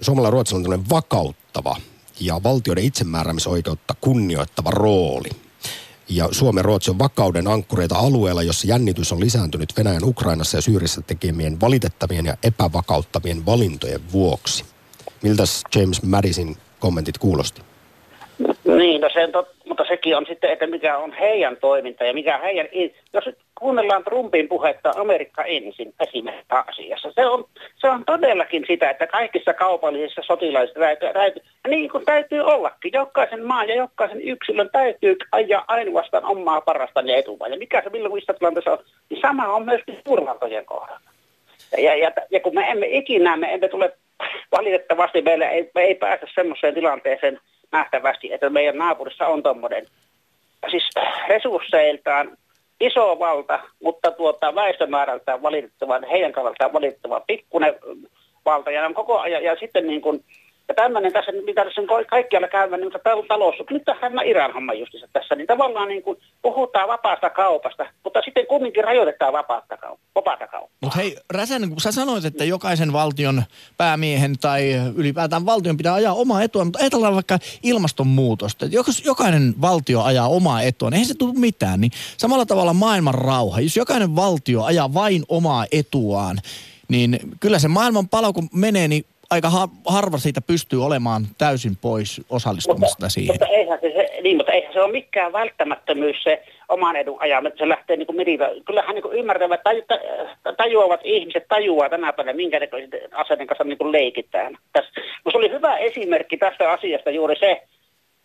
[0.00, 1.76] Suomella ja Ruotsilla on vakauttava
[2.20, 5.30] ja valtioiden itsemääräämisoikeutta kunnioittava rooli.
[6.08, 10.62] Ja Suomen ja Ruotsi on vakauden ankkureita alueella, jossa jännitys on lisääntynyt Venäjän Ukrainassa ja
[10.62, 14.64] Syyrissä tekemien valitettavien ja epävakauttavien valintojen vuoksi.
[15.22, 15.42] Miltä
[15.74, 17.62] James Madisin kommentit kuulosti?
[18.76, 22.38] Niin, no se, tot, mutta sekin on sitten, että mikä on heidän toiminta ja mikä
[22.38, 22.68] heidän...
[23.12, 27.44] Jos kuunnellaan Trumpin puhetta Amerikka ensin esimerkiksi asiassa, se on,
[27.76, 32.92] se on todellakin sitä, että kaikissa kaupallisissa sotilaisissa täytyy, täytyy, niin kuin täytyy ollakin.
[32.92, 37.48] Jokaisen maan ja jokaisen yksilön täytyy ajaa ainoastaan omaa parasta ja etua.
[37.48, 38.78] Ja mikä se milloin missä tilanteessa on,
[39.10, 41.10] niin sama on myöskin suurvaltojen kohdalla.
[41.72, 43.92] Ja, ja, ja, ja kun me emme ikinä, me emme tule
[44.52, 47.40] valitettavasti, meillä ei, me ei päästä semmoiseen tilanteeseen,
[47.72, 49.86] nähtävästi, että meidän naapurissa on tuommoinen,
[50.70, 50.90] siis
[51.28, 52.36] resursseiltaan
[52.80, 57.74] iso valta, mutta tuota, väestömäärältään valitettavan, heidän kannaltaan valitettavan pikkuinen
[58.44, 58.70] valta.
[58.70, 60.24] Ja, koko ajan, ja sitten niin kuin,
[60.68, 62.92] ja tämmöinen tässä, mitä tässä on kaikkialla käyvä, niin
[63.28, 68.22] talous, nyt tämä Iran homma justissa tässä, niin tavallaan niin kuin puhutaan vapaasta kaupasta, mutta
[68.24, 69.76] sitten kumminkin rajoitetaan vapaata,
[70.14, 70.76] vapaata kauppaa.
[70.80, 73.42] Mutta hei, Räsänen, kun sä sanoit, että jokaisen valtion
[73.76, 78.66] päämiehen tai ylipäätään valtion pitää ajaa omaa etua, mutta ajatellaan vaikka ilmastonmuutosta.
[78.66, 81.80] Jos jokainen valtio ajaa omaa etua, niin eihän se tule mitään.
[81.80, 86.38] Niin samalla tavalla maailman rauha, jos jokainen valtio ajaa vain omaa etuaan,
[86.88, 89.50] niin kyllä se maailman palo, kun menee, niin aika
[89.86, 93.34] harva siitä pystyy olemaan täysin pois osallistumasta mutta, siihen.
[93.34, 97.58] Mutta eihän se, se, niin, mutta eihän se ole mikään välttämättömyys se oman edun ajaminen,
[97.58, 98.50] se lähtee niin kuin midiltä.
[98.66, 99.82] Kyllähän niin kuin ymmärtävät, taju,
[100.56, 102.60] tajuavat ihmiset tajuaa tänä päivänä, minkä
[103.12, 104.58] aseiden kanssa niin kuin leikitään.
[104.72, 104.90] Tässä,
[105.30, 107.62] se oli hyvä esimerkki tästä asiasta juuri se,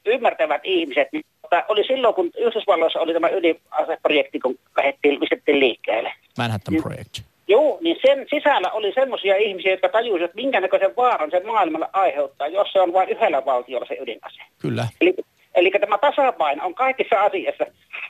[0.06, 1.24] ymmärtävät ihmiset, niin,
[1.68, 6.14] oli silloin, kun Yhdysvalloissa oli tämä ydinaseprojekti, kun lähdettiin, liikkeelle.
[6.38, 7.31] Manhattan Project.
[7.52, 11.90] Joo, niin sen sisällä oli semmoisia ihmisiä, jotka tajusivat, että minkä näköisen vaaran se maailmalla
[11.94, 14.42] aiheuttaa, jos se on vain yhdellä valtiolla se ydinase.
[14.62, 14.88] Kyllä.
[15.02, 15.14] Eli,
[15.56, 17.66] eli tämä tasapaino on kaikissa asiassa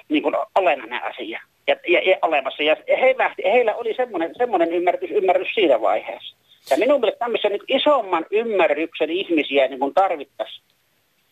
[0.10, 2.64] niin kuin olennainen asia ja, ja, ja olemassa.
[2.64, 6.36] Ja he lähti, heillä oli semmoinen, semmoinen ymmärrys, ymmärrys siinä vaiheessa.
[6.70, 10.64] Ja minun mielestä tämmöisen niin isomman ymmärryksen ihmisiä niin kuin tarvittaisiin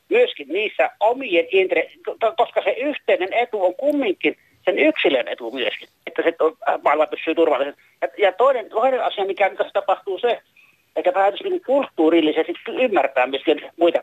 [0.10, 1.90] myöskin niissä omien intre-
[2.38, 4.36] koska se yhteinen etu on kumminkin–
[4.70, 6.34] sen yksilön etu myöskin, että se
[6.70, 7.82] äh, maailma pysyy turvallisesti.
[8.02, 10.42] Ja, ja toinen, toinen asia, mikä tässä tapahtuu se,
[10.96, 14.00] että täytyisi niin kulttuurillisesti ymmärtää myöskin muita,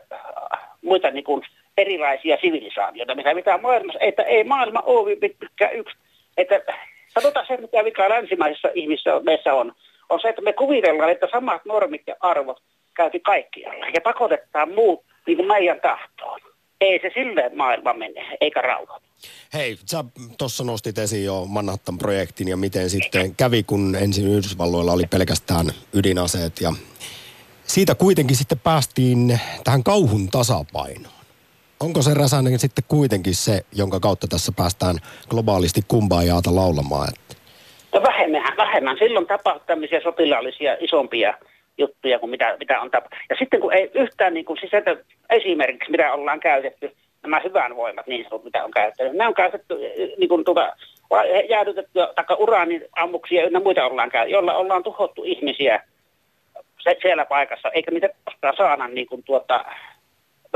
[0.81, 1.43] muita niin kuin
[1.77, 5.97] erilaisia sivilisaatioita, mitä, mitä maailmassa, että ei maailma ole pitkään yksi.
[6.37, 6.61] Että
[7.07, 9.73] sanotaan se, mikä mikä länsimaisissa ihmisissä meissä on,
[10.09, 12.61] on se, että me kuvitellaan, että samat normit ja arvot
[12.93, 16.39] käytiin kaikkialla ja pakotetaan muut niin kuin meidän tahtoon.
[16.81, 19.01] Ei se silleen maailma mene, eikä rauha.
[19.53, 20.03] Hei, sä
[20.37, 26.61] tuossa nostit esiin jo Manhattan-projektin ja miten sitten kävi, kun ensin Yhdysvalloilla oli pelkästään ydinaseet
[26.61, 26.73] ja
[27.63, 31.17] siitä kuitenkin sitten päästiin tähän kauhun tasapainoon.
[31.79, 34.95] Onko se Räsänen sitten kuitenkin se, jonka kautta tässä päästään
[35.29, 37.09] globaalisti kumbaajaata laulamaan?
[37.09, 37.35] Että...
[37.93, 38.97] No vähemmän, vähemmän.
[38.99, 41.33] Silloin tapahtui tämmöisiä sotilaallisia isompia
[41.77, 43.25] juttuja kuin mitä, mitä on tapahtunut.
[43.29, 44.71] Ja sitten kun ei yhtään niin kuin, siis
[45.29, 46.91] esimerkiksi mitä ollaan käytetty–
[47.27, 49.17] nämä hyvän voimat, niin sanotut, mitä on käytetty.
[49.17, 49.75] Ne on käytetty
[50.17, 50.73] niin kuin tuota,
[51.49, 55.83] jäädytetty, taikka uraanin ammuksia ynnä muita ollaan käytetty, joilla ollaan tuhottu ihmisiä
[57.01, 59.65] siellä paikassa, eikä niitä koskaan saada niin kuin tuota,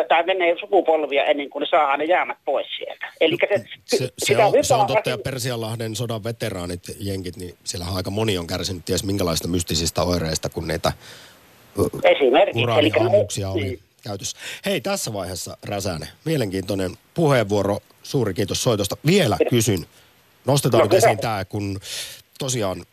[0.09, 3.13] tai menee sukupolvia ennen kuin ne saadaan ne jäämät pois sieltä.
[3.21, 7.85] Eli se, se, se, on, se on totta, ja Persianlahden sodan veteraanit, jenkit, niin siellä
[7.95, 10.91] aika moni on kärsinyt ties minkälaista mystisistä oireista, kun niitä
[12.63, 13.63] uraaniammuksia oli.
[13.63, 14.37] Niin käytössä.
[14.65, 17.77] Hei, tässä vaiheessa Räsänen, mielenkiintoinen puheenvuoro.
[18.03, 18.97] Suuri kiitos soitosta.
[19.05, 19.85] Vielä kysyn.
[20.45, 21.79] Nostetaan nyt esiin tämä, kun
[22.39, 22.85] tosiaan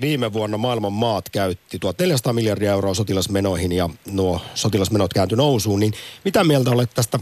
[0.00, 5.92] viime vuonna maailman maat käytti 1400 miljardia euroa sotilasmenoihin ja nuo sotilasmenot kääntyi nousuun, niin
[6.24, 7.18] mitä mieltä olet tästä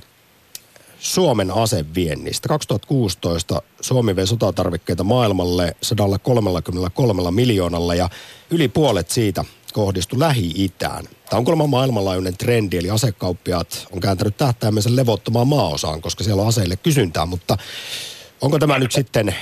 [0.98, 2.48] Suomen aseviennistä?
[2.48, 8.08] 2016 Suomi vei sotatarvikkeita maailmalle 133 miljoonalla ja
[8.50, 11.04] yli puolet siitä kohdistu Lähi-Itään.
[11.30, 16.48] Tämä on kuulemma maailmanlaajuinen trendi, eli asekauppiaat on kääntänyt tähtäimensä levottomaan maaosaan, koska siellä on
[16.48, 17.58] aseille kysyntää, mutta
[18.40, 19.34] onko tämä nyt sitten,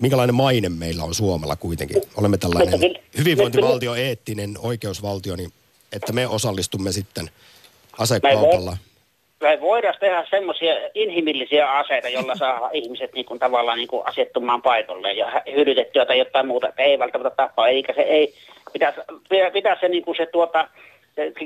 [0.00, 2.02] minkälainen maine meillä on Suomella kuitenkin?
[2.16, 2.80] Olemme tällainen
[3.18, 5.52] hyvinvointivaltio, eettinen oikeusvaltio, niin
[5.92, 7.30] että me osallistumme sitten
[7.98, 8.76] asekaupalla.
[9.40, 14.62] Me voidaan tehdä semmoisia inhimillisiä aseita, joilla saa ihmiset niin kuin, tavallaan niin kuin asettumaan
[14.62, 18.34] paikalle ja hyödytettyä tai jotain muuta, ei välttämättä tappaa, eikä se ei,
[18.72, 19.00] pitäisi,
[19.52, 20.68] pitäisi se, niin kuin se tuota,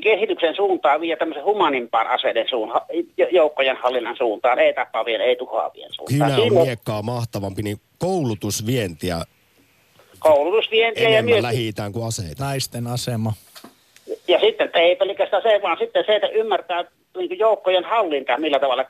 [0.02, 2.86] kehityksen suuntaan viedä tämmöisen humanimpaan aseiden suuntaan,
[3.30, 6.30] joukkojen hallinnan suuntaan, ei tappavien, ei tuhoavien suuntaan.
[6.30, 9.16] Kyllä on miekkaa mahtavampi, niin koulutusvientiä
[10.22, 11.42] koulutusvientiä ja myös...
[11.42, 12.44] lähi kuin aseita.
[12.44, 13.32] Naisten asema.
[14.28, 16.84] Ja sitten ei pelkästään se, vaan sitten se, että ymmärtää
[17.16, 18.84] niin joukkojen hallinta, millä tavalla,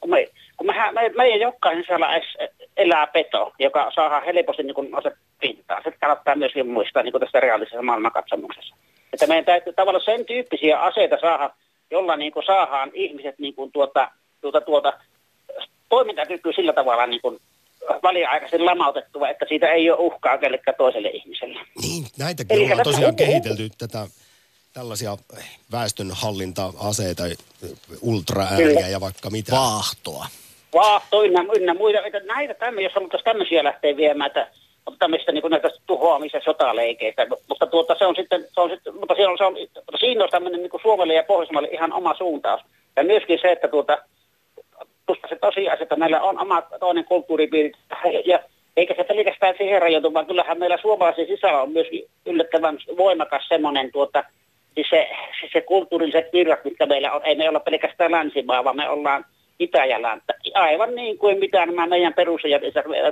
[0.00, 2.20] kun, me, kun me, me, meidän jokaisen siellä
[2.76, 4.88] elää peto, joka saa helposti niin kuin
[5.40, 5.82] pintaan.
[5.84, 8.74] Se kannattaa myös muistaa niin kuin tästä reaalisessa maailmankatsomuksessa.
[9.12, 11.50] Että meidän täytyy tavallaan sen tyyppisiä aseita saada,
[11.90, 14.92] jolla niin kuin saadaan ihmiset niin kuin tuota, tuota, tuota,
[15.88, 17.38] toimintakyky sillä tavalla niin kuin
[18.02, 21.60] väliaikaisesti lamautettua, että siitä ei ole uhkaa kellekään toiselle ihmiselle.
[21.82, 24.06] Niin, näitäkin Eli ollaan tosiaan kehitelty tätä
[24.74, 25.16] tällaisia
[25.72, 27.22] väestönhallinta-aseita,
[28.02, 29.52] ultraääniä ja vaikka mitä.
[29.52, 30.26] Vaahtoa.
[30.74, 32.06] Vaahto ynnä, ynnä muita.
[32.06, 34.48] Että näitä tämmöisiä, jos haluttaisiin tämmöisiä lähteä viemään, että
[34.98, 37.26] tämmöistä niin näitä tuhoamis- ja sotaleikeitä.
[37.48, 40.24] Mutta tuota, se on sitten, se on sitten, mutta siinä on, se on, mutta siinä
[40.24, 42.60] on tämmöinen niin Suomelle ja Pohjoismaalle ihan oma suuntaus.
[42.96, 43.98] Ja myöskin se, että tuota,
[45.28, 47.72] se tosiasia, että meillä on oma toinen kulttuuripiiri
[48.24, 48.40] ja
[48.76, 51.86] eikä se pelkästään siihen rajoitu, vaan kyllähän meillä suomalaisen sisällä on myös
[52.26, 54.24] yllättävän voimakas semmoinen tuota,
[54.74, 55.08] siis se,
[55.40, 59.24] siis se kulttuuriset virrat, mitkä meillä on, ei me olla pelkästään länsimaa, vaan me ollaan
[59.58, 60.34] itä ja länttä.
[60.54, 62.62] Aivan niin kuin mitä nämä meidän perusajat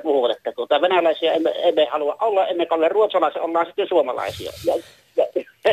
[0.02, 4.52] puhuvat, että tuota, venäläisiä emme, emme halua olla, emme ole ruotsalaisia, ollaan sitten suomalaisia.
[4.66, 4.74] Ja,
[5.16, 5.24] ja,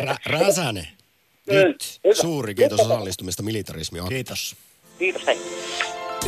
[0.02, 0.88] Ra- Räsänen,
[1.48, 4.04] mm, nyt mm, suuri kiitos osallistumista militarismia.
[4.10, 4.56] Kiitos.
[5.00, 5.38] Kiitos, hei.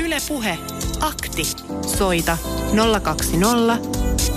[0.06, 0.58] Yle Puhe,
[1.02, 1.44] akti.
[1.98, 2.38] Soita
[3.04, 3.78] 020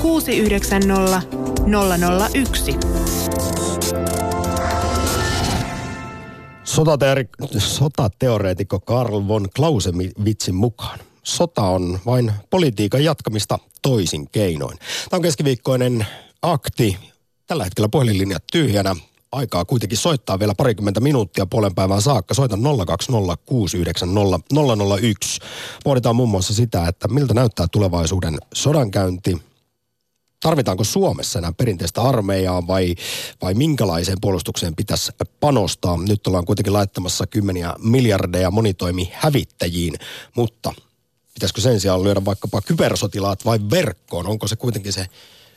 [0.03, 1.23] 690
[2.35, 3.58] 001.
[7.59, 10.98] sotateoreetikko Karl von Clausewitsin mukaan.
[11.22, 14.78] Sota on vain politiikan jatkamista toisin keinoin.
[14.78, 16.07] Tämä on keskiviikkoinen
[16.42, 16.96] akti.
[17.46, 18.96] Tällä hetkellä puhelinlinjat tyhjänä.
[19.33, 22.35] Aikaa kuitenkin soittaa vielä parikymmentä minuuttia puolen päivän saakka.
[22.35, 22.61] Soita 020690001.
[25.85, 29.38] Pohditaan muun muassa sitä, että miltä näyttää tulevaisuuden sodankäynti,
[30.40, 32.94] tarvitaanko Suomessa enää perinteistä armeijaa vai,
[33.42, 35.96] vai minkälaiseen puolustukseen pitäisi panostaa.
[35.96, 39.94] Nyt ollaan kuitenkin laittamassa kymmeniä miljardeja monitoimi hävittäjiin,
[40.37, 40.72] mutta
[41.35, 44.27] pitäisikö sen sijaan lyödä vaikkapa kybersotilaat vai verkkoon?
[44.27, 45.07] Onko se kuitenkin se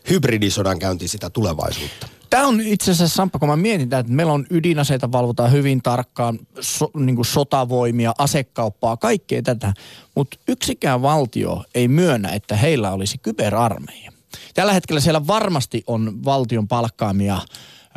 [0.10, 2.08] hybridisodan käynti sitä tulevaisuutta?
[2.30, 6.40] Tämä on itse asiassa, Sampa, kun mä mietin, että meillä on ydinaseita, valvotaan hyvin tarkkaan,
[6.60, 9.74] so, niin kuin sotavoimia, asekauppaa, kaikkea tätä.
[10.16, 14.12] Mutta yksikään valtio ei myönnä, että heillä olisi kyberarmeija.
[14.54, 17.36] Tällä hetkellä siellä varmasti on valtion palkkaamia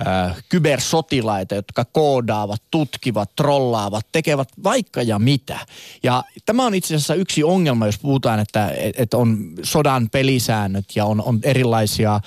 [0.07, 5.59] äh, kybersotilaita, jotka koodaavat, tutkivat, trollaavat, tekevät vaikka ja mitä.
[6.03, 11.05] Ja tämä on itse asiassa yksi ongelma, jos puhutaan, että, että on sodan pelisäännöt ja
[11.05, 12.21] on, on erilaisia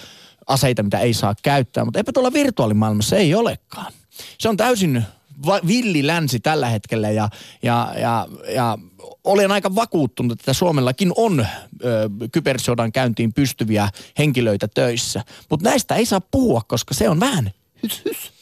[0.48, 3.94] aseita, mitä ei saa käyttää, mutta eipä tuolla virtuaalimaailmassa ei olekaan.
[4.38, 5.04] Se on täysin
[5.68, 7.30] villi länsi tällä hetkellä ja,
[7.64, 8.78] ja, ja, ja
[9.24, 15.24] olen aika vakuuttunut, että Suomellakin on ö, kybersodan käyntiin pystyviä henkilöitä töissä.
[15.50, 17.52] Mutta näistä ei saa puhua, koska se on vähän
[17.84, 18.37] hys, hys.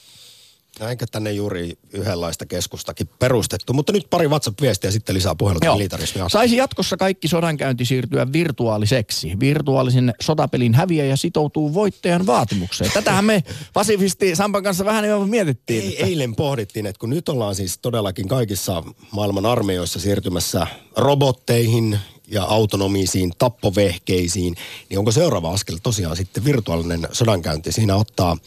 [0.80, 6.30] Eikä tänne juuri yhdenlaista keskustakin perustettu, mutta nyt pari WhatsApp-viestiä sitten lisää puhelut militarismia.
[6.30, 9.40] Saisi jatkossa kaikki sodankäynti siirtyä virtuaaliseksi.
[9.40, 12.92] Virtuaalisen sotapelin häviäjä sitoutuu voittajan vaatimukseen.
[12.94, 15.84] Tätähän me pasifisti Sampan kanssa vähän jo mietittiin.
[15.84, 16.06] Ei, että...
[16.06, 23.34] Eilen pohdittiin, että kun nyt ollaan siis todellakin kaikissa maailman armeijoissa siirtymässä robotteihin, ja autonomisiin
[23.38, 24.56] tappovehkeisiin,
[24.90, 27.72] niin onko seuraava askel tosiaan sitten virtuaalinen sodankäynti?
[27.72, 28.38] Siinä ottaa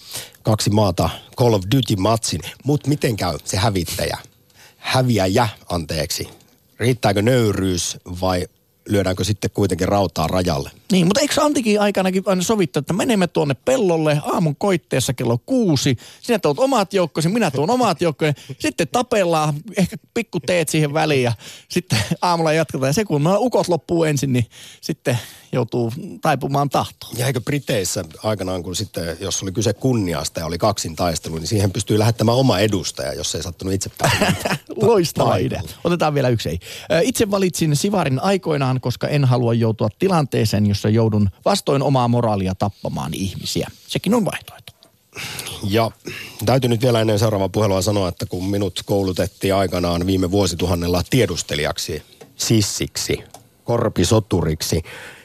[0.43, 4.19] kaksi maata Call of Duty-matsin, mutta miten käy se hävittäjä?
[4.79, 6.29] Häviäjä, anteeksi.
[6.79, 8.47] Riittääkö nöyryys vai
[8.88, 10.71] lyödäänkö sitten kuitenkin rautaa rajalle.
[10.92, 15.96] Niin, mutta eikö Antikin aikanakin aina sovittu, että menemme tuonne pellolle aamun koitteessa kello kuusi,
[16.20, 21.22] sinä tuot omat joukkosi, minä tuon omat joukkoja, sitten tapellaan, ehkä pikku teet siihen väliin
[21.22, 21.32] ja
[21.68, 22.89] sitten aamulla jatketaan.
[22.89, 24.47] Ja se kun ukot loppuu ensin, niin
[24.80, 25.18] sitten
[25.53, 27.18] joutuu taipumaan tahtoon.
[27.18, 31.47] Ja eikö Briteissä aikanaan, kun sitten, jos oli kyse kunniasta ja oli kaksin taistelu, niin
[31.47, 33.91] siihen pystyy lähettämään oma edustaja, jos ei sattunut itse
[34.82, 35.62] Loistava idea.
[35.84, 36.59] Otetaan vielä yksi ei.
[37.03, 43.14] Itse valitsin Sivarin aikoinaan, koska en halua joutua tilanteeseen, jossa joudun vastoin omaa moraalia tappamaan
[43.14, 43.68] ihmisiä.
[43.87, 44.72] Sekin on vaihtoehto.
[45.64, 45.91] Ja
[46.47, 52.03] täytyy nyt vielä ennen seuraavaa puhelua sanoa, että kun minut koulutettiin aikanaan viime vuosituhannella tiedustelijaksi,
[52.37, 53.24] sissiksi,
[53.64, 54.83] korpisoturiksi,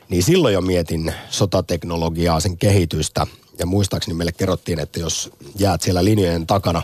[0.10, 3.28] niin silloin jo mietin sotateknologiaa, sen kehitystä.
[3.60, 6.84] Ja muistaakseni meille kerrottiin, että jos jäät siellä linjojen takana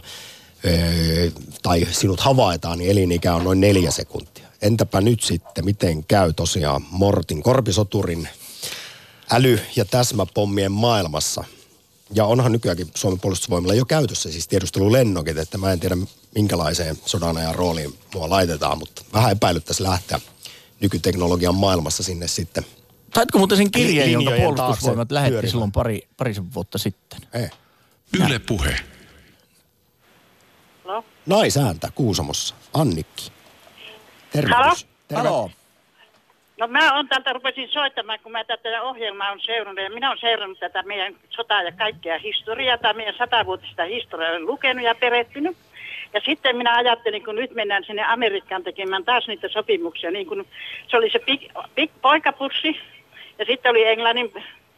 [0.65, 1.31] öö,
[1.63, 4.47] tai sinut havaitaan, niin elinikä on noin neljä sekuntia.
[4.61, 8.27] Entäpä nyt sitten, miten käy tosiaan Mortin korpisoturin
[9.33, 11.43] äly- ja täsmäpommien maailmassa?
[12.13, 15.97] Ja onhan nykyäänkin Suomen puolustusvoimilla jo käytössä siis tiedustelulennokit, että mä en tiedä
[16.35, 20.19] minkälaiseen sodan ajan rooliin mua laitetaan, mutta vähän epäilyttäisi lähteä
[20.81, 22.65] nykyteknologian maailmassa sinne sitten.
[23.15, 25.51] Saitko muuten sen kirjeen, jonka puolustusvoimat lähetti pyörimään.
[25.51, 27.19] silloin pari, parisen vuotta sitten?
[27.33, 27.49] Ei.
[28.25, 28.75] Yle Puhe.
[30.85, 32.55] No, Naisääntä Kuusamossa.
[32.73, 33.31] Annikki.
[34.31, 34.57] Tervehdys.
[34.65, 34.75] Halo?
[35.07, 35.29] Terve.
[35.29, 35.51] Halo.
[36.59, 39.83] No mä on täältä rupesin soittamaan, kun mä tätä ohjelmaa on seurannut.
[39.83, 44.45] Ja minä olen seurannut tätä meidän sotaa ja kaikkea historiaa, tai meidän satavuotista historiaa olen
[44.45, 45.57] lukenut ja perehtynyt.
[46.13, 50.45] Ja sitten minä ajattelin, kun nyt mennään sinne Amerikkaan tekemään taas niitä sopimuksia, niin kun
[50.87, 51.41] se oli se big,
[51.75, 52.79] big poikapussi,
[53.39, 54.33] ja sitten oli Englannin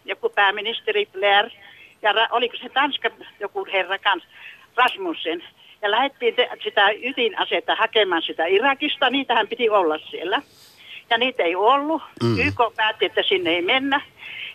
[0.06, 1.50] joku pääministeri Blair,
[2.02, 3.10] ja ra, oliko se Tanska
[3.40, 4.30] joku herra kanssa,
[4.76, 5.44] Rasmussen.
[5.82, 10.42] Ja lähdettiin te, sitä ydinasetta hakemaan sitä Irakista, niitähän piti olla siellä.
[11.12, 12.02] Ja niitä ei ollut.
[12.24, 12.40] Mm.
[12.40, 14.02] YK päätti, että sinne ei mennä.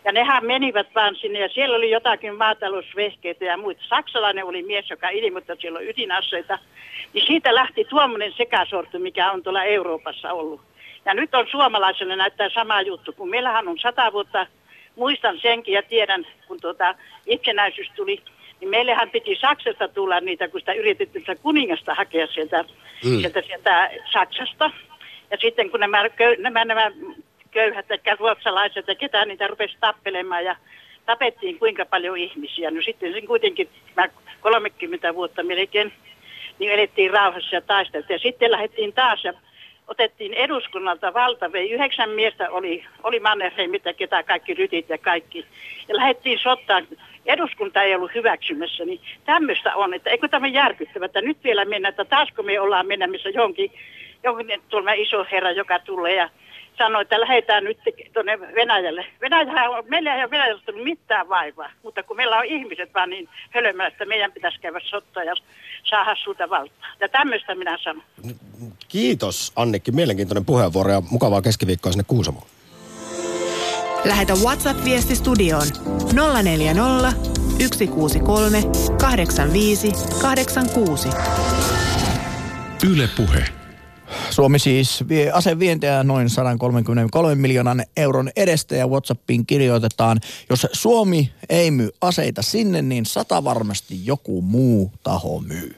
[0.05, 3.83] Ja nehän menivät vaan sinne ja siellä oli jotakin maatalousvehkeitä ja muita.
[3.89, 6.59] Saksalainen oli mies, joka ilmoitti, että siellä on ydinaseita.
[7.13, 10.61] Niin siitä lähti tuommoinen sekasorto, mikä on tuolla Euroopassa ollut.
[11.05, 14.47] Ja nyt on suomalaiselle näyttää sama juttu, kun meillähän on sata vuotta,
[14.97, 16.95] muistan senkin ja tiedän, kun tuota
[17.27, 18.23] itsenäisyys tuli,
[18.61, 22.65] niin meillähän piti Saksasta tulla niitä, kun sitä yritettiin sitä kuningasta hakea sieltä,
[23.05, 23.21] mm.
[23.21, 24.71] sieltä, sieltä Saksasta.
[25.31, 26.93] Ja sitten kun nämä, köy, nämä, nämä
[27.51, 30.57] köyhät, että ruotsalaiset ja ketään niitä rupesi tappelemaan ja
[31.07, 32.71] tapettiin kuinka paljon ihmisiä.
[32.71, 34.09] No sitten sen kuitenkin mä
[34.41, 35.93] 30 vuotta melkein
[36.59, 38.15] niin elettiin rauhassa ja taisteltiin.
[38.15, 39.33] Ja sitten lähdettiin taas ja
[39.89, 45.47] otettiin eduskunnalta valta, vei yhdeksän miestä oli, oli Mannerheimit ja ketä kaikki rytit ja kaikki.
[45.89, 46.87] Ja lähdettiin sotaan.
[47.27, 51.89] Eduskunta ei ollut hyväksymässä, niin tämmöistä on, että eikö tämä järkyttävä, että nyt vielä mennä,
[51.89, 53.73] että taasko me ollaan menemässä johonkin,
[54.27, 56.31] johonkin tuolla iso herra, joka tulee ja
[56.79, 57.79] sanoi, että lähdetään nyt
[58.13, 59.07] tuonne Venäjälle.
[59.21, 63.11] Venäjähän on, meillä ei ole Venäjällä tullut mitään vaivaa, mutta kun meillä on ihmiset vaan
[63.11, 65.35] niin hölmöä, että meidän pitäisi käydä sotaa ja
[65.85, 66.89] saada sulta valtaa.
[67.01, 68.03] Ja tämmöistä minä sanon.
[68.89, 72.47] Kiitos Annikki, mielenkiintoinen puheenvuoro ja mukavaa keskiviikkoa sinne Kuusamoon.
[74.05, 75.67] Lähetä WhatsApp-viesti studioon
[76.43, 77.13] 040
[77.61, 78.63] 163
[79.01, 81.09] 85 86.
[82.91, 83.66] Yle Puhe.
[84.37, 90.21] Suomi siis vie asevientiä noin 133 miljoonan euron edestä ja Whatsappiin kirjoitetaan,
[90.51, 95.77] jos Suomi ei myy aseita sinne, niin sata varmasti joku muu taho myy.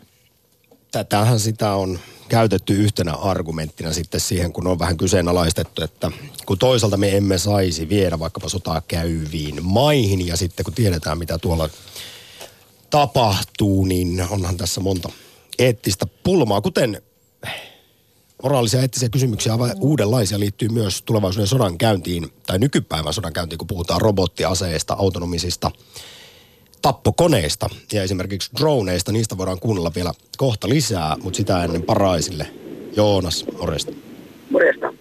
[0.92, 1.98] Tätähän sitä on
[2.28, 6.10] käytetty yhtenä argumenttina sitten siihen, kun on vähän kyseenalaistettu, että
[6.46, 11.38] kun toisaalta me emme saisi viedä vaikkapa sotaa käyviin maihin ja sitten kun tiedetään mitä
[11.38, 11.68] tuolla
[12.90, 15.08] tapahtuu, niin onhan tässä monta
[15.58, 17.02] eettistä pulmaa, kuten
[18.42, 23.66] moraalisia eettisiä kysymyksiä aivan uudenlaisia liittyy myös tulevaisuuden sodan käyntiin tai nykypäivän sodan käyntiin, kun
[23.66, 25.70] puhutaan robottiaseista, autonomisista
[26.82, 29.12] tappokoneista ja esimerkiksi droneista.
[29.12, 32.46] Niistä voidaan kuunnella vielä kohta lisää, mutta sitä ennen paraisille.
[32.96, 33.92] Joonas, morjesta.
[34.50, 34.86] Morjesta.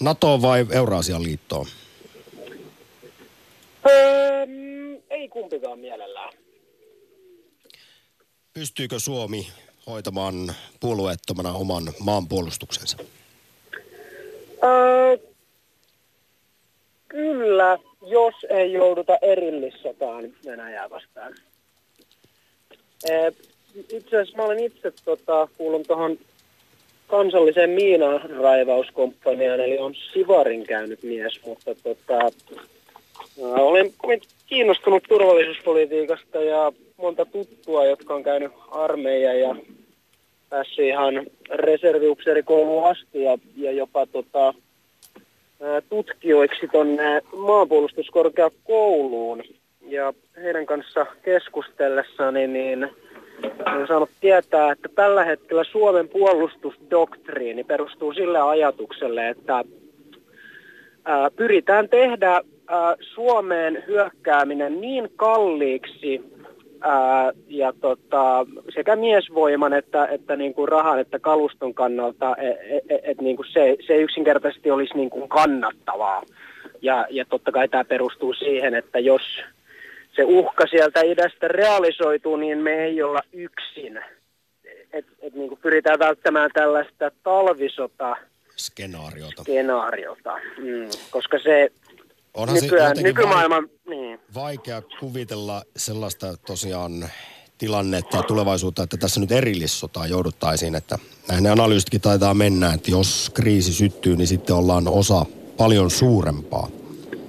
[0.00, 1.66] NATO vai Euraasian liittoon?
[3.90, 4.46] Öö,
[5.10, 6.32] ei kumpikaan mielellään.
[8.52, 9.46] Pystyykö Suomi
[9.86, 10.34] hoitamaan
[10.80, 12.96] puolueettomana oman maanpuolustuksensa?
[17.08, 21.34] Kyllä, jos ei jouduta erillissotaan Venäjää vastaan.
[23.74, 26.18] Itse asiassa mä olen itse tota, kuulun tuohon
[27.06, 32.18] kansalliseen miinanraivauskomppaniaan, eli on Sivarin käynyt mies, mutta tota,
[33.40, 39.56] olen kovin kiinnostunut turvallisuuspolitiikasta ja monta tuttua, jotka on käynyt armeija ja
[40.48, 44.54] päässyt ihan reserviupseerikouluun asti ja, ja jopa tota,
[45.88, 49.42] tutkijoiksi tuonne maanpuolustuskorkeakouluun.
[49.88, 50.12] Ja
[50.42, 52.90] heidän kanssa keskustellessani niin
[53.66, 59.64] olen saanut tietää, että tällä hetkellä Suomen puolustusdoktriini perustuu sille ajatukselle, että
[61.04, 62.40] ää, pyritään tehdä
[63.00, 66.20] Suomeen hyökkääminen niin kalliiksi
[66.80, 73.00] ää, ja tota, sekä miesvoiman että, että niin kuin rahan että kaluston kannalta, että et,
[73.02, 76.22] et, niin kuin se, se yksinkertaisesti olisi niin kuin kannattavaa.
[76.82, 79.22] Ja, ja totta kai tämä perustuu siihen, että jos
[80.16, 84.00] se uhka sieltä idästä realisoituu, niin me ei olla yksin.
[84.92, 88.16] Et, et niin kuin pyritään välttämään tällaista talvisota
[88.56, 89.42] Skenaariota.
[89.42, 91.72] skenaariota, mm, koska se
[92.36, 97.08] Onhan se nykyään, jotenkin nykymaailman, niin, vaikea kuvitella sellaista tosiaan
[97.58, 102.90] tilannetta ja tulevaisuutta, että tässä nyt erillissotaan jouduttaisiin, että näin ne analyysitkin taitaa mennä, että
[102.90, 105.26] jos kriisi syttyy, niin sitten ollaan osa
[105.56, 106.68] paljon suurempaa.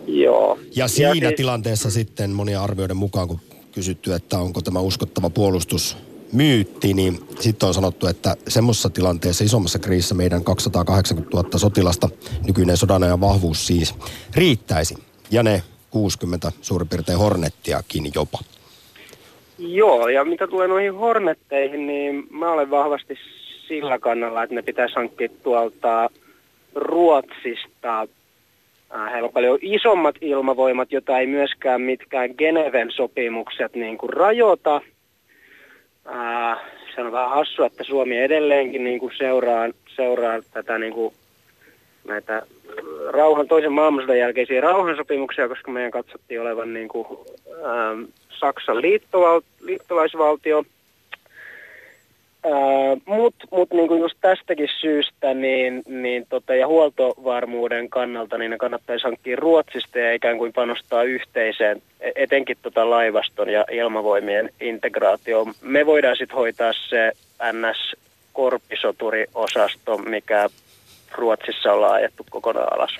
[0.07, 0.59] joo.
[0.75, 3.39] Ja siinä siis- tilanteessa sitten monia arvioiden mukaan, kun
[3.71, 5.97] kysytty, että onko tämä uskottava puolustus
[6.33, 12.09] myytti, niin sitten on sanottu, että semmoisessa tilanteessa, isommassa kriisissä meidän 280 000 sotilasta,
[12.47, 13.95] nykyinen sodanajan vahvuus siis,
[14.35, 14.95] riittäisi.
[15.31, 18.39] Ja ne 60 suurin piirtein hornettiakin jopa.
[19.57, 23.17] Joo, ja mitä tulee noihin hornetteihin, niin mä olen vahvasti
[23.67, 26.09] sillä kannalla, että ne pitäisi hankkia tuolta
[26.75, 28.07] Ruotsista.
[28.95, 34.81] Äh, Heillä on paljon isommat ilmavoimat, jota ei myöskään mitkään Geneven sopimukset niin kuin rajoita.
[36.07, 36.59] Äh,
[36.95, 41.13] Se on vähän hassu, että Suomi edelleenkin niin kuin seuraa, seuraa tätä niin kuin
[42.07, 42.41] näitä
[43.09, 47.07] rauhan, toisen maailmansodan jälkeisiä rauhansopimuksia, koska meidän katsottiin olevan niin kuin,
[47.65, 50.65] ähm, Saksan liittoval, liittolaisvaltio.
[53.05, 59.03] Mutta mut niinku just tästäkin syystä niin, niin tota, ja huoltovarmuuden kannalta niin ne kannattaisi
[59.03, 65.53] hankkia Ruotsista ja ikään kuin panostaa yhteiseen, e- etenkin tota laivaston ja ilmavoimien integraatioon.
[65.61, 67.11] Me voidaan sitten hoitaa se
[67.51, 70.49] NS-korpisoturiosasto, mikä
[71.11, 72.91] Ruotsissa ollaan ajettu kokonaan alas.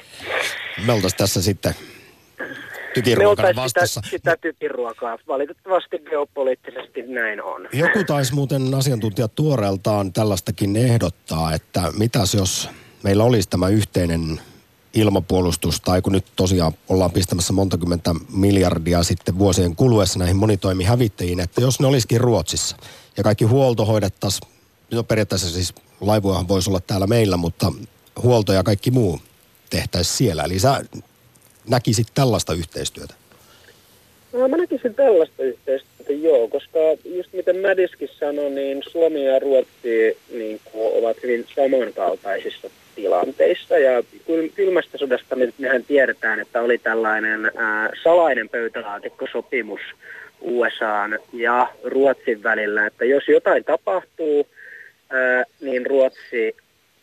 [0.86, 1.74] Me oltaisiin tässä sitten
[2.94, 4.02] tykiruokana vastassa.
[4.02, 5.18] sitä, sitä typiruokaa.
[5.28, 7.70] Valitettavasti geopoliittisesti näin on.
[7.74, 12.70] Joku taisi muuten asiantuntijat tuoreeltaan tällaistakin ehdottaa, että mitäs jos
[13.04, 14.42] meillä olisi tämä yhteinen
[14.94, 21.40] ilmapuolustus, tai kun nyt tosiaan ollaan pistämässä monta kymmentä miljardia sitten vuosien kuluessa näihin monitoimihävittäjiin,
[21.40, 22.78] että jos ne olisikin Ruotsissa
[23.18, 24.52] ja kaikki huolto hoidettaisiin,
[24.92, 27.72] no periaatteessa siis laivojahan voisi olla täällä meillä, mutta
[28.24, 29.20] huolto ja kaikki muu
[29.70, 30.44] tehtäisiin siellä.
[30.44, 30.82] Eli sä
[31.70, 33.14] näkisit tällaista yhteistyötä.
[34.34, 40.18] No, mä näkisin tällaista yhteistyötä, joo, koska just miten Madiskin sanoi, niin Suomi ja Ruotsi
[40.32, 43.78] niin kuin, ovat hyvin samankaltaisissa tilanteissa.
[43.78, 49.82] Ja kyl- kylmästä sodasta me, mehän tiedetään, että oli tällainen ää, salainen pöytälaatikkosopimus
[50.42, 54.48] USAn ja Ruotsin välillä, että jos jotain tapahtuu,
[55.10, 56.56] ää, niin Ruotsi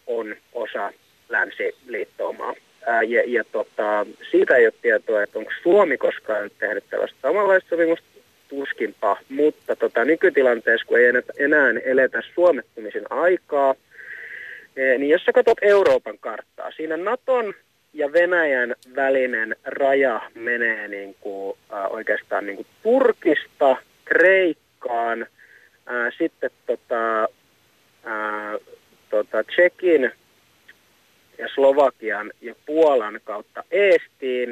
[0.07, 0.93] on osa
[1.29, 2.55] länsiliittoumaa.
[2.87, 7.69] Ää, ja, ja tota, siitä ei ole tietoa, että onko Suomi koskaan tehnyt tällaista samanlaista
[7.69, 8.07] sopimusta,
[8.49, 9.17] tuskinpa.
[9.29, 13.75] Mutta tota, nykytilanteessa, kun ei enää, eletä suomettumisen aikaa,
[14.77, 17.55] eh, niin jos sä katsot Euroopan karttaa, siinä Naton
[17.93, 26.51] ja Venäjän välinen raja menee niin kuin, äh, oikeastaan niin kuin Turkista Kreikkaan, äh, sitten
[26.67, 27.23] tota,
[28.07, 28.61] äh,
[29.11, 30.13] tota Tsekin
[31.41, 34.51] ja Slovakian ja Puolan kautta Eestiin,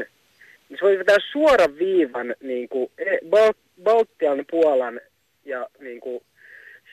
[0.69, 2.91] niin se voi vetää suoran viivan niin kuin
[3.31, 5.01] Bal- Baltian, Puolan
[5.45, 6.23] ja niin kuin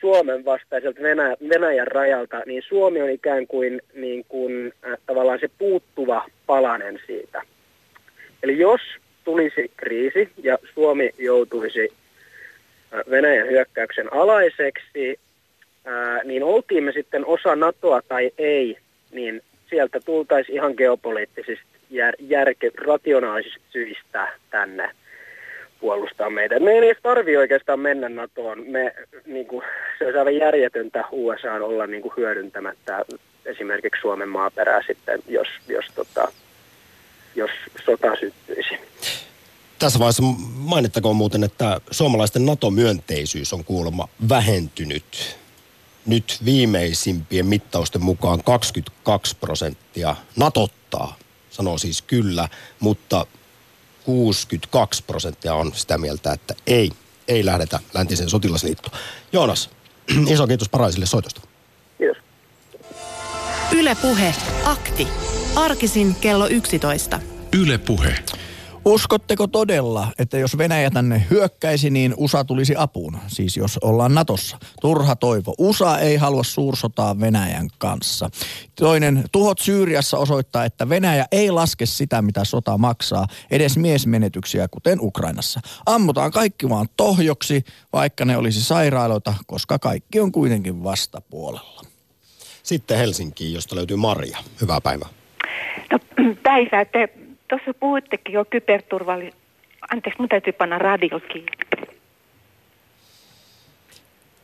[0.00, 5.50] Suomen vastaiselta Venäjän, Venäjän rajalta, niin Suomi on ikään kuin, niin kuin äh, tavallaan se
[5.58, 7.42] puuttuva palanen siitä.
[8.42, 8.80] Eli jos
[9.24, 11.88] tulisi kriisi ja Suomi joutuisi
[12.94, 15.20] äh, Venäjän hyökkäyksen alaiseksi,
[15.84, 18.76] ää, niin oltiin me sitten osa NATOa tai ei,
[19.12, 24.90] niin sieltä tultaisiin ihan geopoliittisista, jär, järke, rationaalisista syistä tänne
[25.80, 26.60] puolustaa meitä.
[26.60, 28.64] Me ei edes tarvi oikeastaan mennä NATOon.
[28.66, 28.94] Me,
[29.26, 29.64] niin kuin,
[29.98, 33.04] se olisi aivan järjetöntä USA olla niin kuin, hyödyntämättä
[33.44, 36.32] esimerkiksi Suomen maaperää sitten, jos, jos, tota,
[37.34, 37.50] jos
[37.84, 38.74] sota syttyisi.
[39.78, 40.22] Tässä vaiheessa
[40.56, 45.38] mainittakoon muuten, että suomalaisten NATO-myönteisyys on kuulemma vähentynyt.
[46.06, 51.16] Nyt viimeisimpien mittausten mukaan 22 prosenttia natottaa,
[51.50, 52.48] sanoo siis kyllä,
[52.80, 53.26] mutta
[54.04, 56.90] 62 prosenttia on sitä mieltä, että ei,
[57.28, 58.98] ei lähdetä läntiseen sotilasliittoon.
[59.32, 59.70] Joonas,
[60.32, 61.40] iso kiitos Paraisille soitosta.
[61.98, 62.16] Kiitos.
[63.72, 64.34] Ylepuhe
[64.64, 65.08] akti.
[65.56, 67.20] Arkisin kello 11.
[67.52, 68.18] Yle Puhe.
[68.86, 73.18] Uskotteko todella, että jos Venäjä tänne hyökkäisi, niin USA tulisi apuun?
[73.26, 74.58] Siis jos ollaan Natossa.
[74.80, 75.54] Turha toivo.
[75.58, 78.30] USA ei halua suursotaa Venäjän kanssa.
[78.74, 84.98] Toinen, tuhot Syyriassa osoittaa, että Venäjä ei laske sitä, mitä sota maksaa, edes miesmenetyksiä, kuten
[85.00, 85.60] Ukrainassa.
[85.86, 91.82] Ammutaan kaikki vaan tohjoksi, vaikka ne olisi sairaaloita, koska kaikki on kuitenkin vastapuolella.
[92.62, 94.38] Sitten Helsinkiin, josta löytyy Maria.
[94.60, 95.08] Hyvää päivää.
[95.92, 95.98] No
[96.42, 96.84] päivää.
[96.84, 99.46] Te tuossa puhuittekin jo kyberturvallisuudesta
[99.92, 101.52] Anteeksi, mun täytyy panna radio kiinni.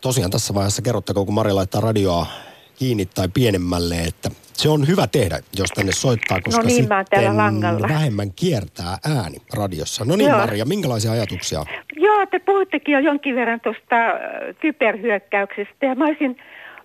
[0.01, 2.27] Tosiaan tässä vaiheessa kerrottako, kun Mari laittaa radioa
[2.79, 7.05] kiinni tai pienemmälle, että se on hyvä tehdä, jos tänne soittaa, koska niin, mä oon
[7.11, 10.05] täällä sitten vähemmän kiertää ääni radiossa.
[10.05, 10.39] No niin, Joo.
[10.39, 11.65] Maria, minkälaisia ajatuksia?
[11.97, 13.97] Joo, te puhuttekin jo jonkin verran tuosta
[14.61, 16.37] kyberhyökkäyksestä ja mä olisin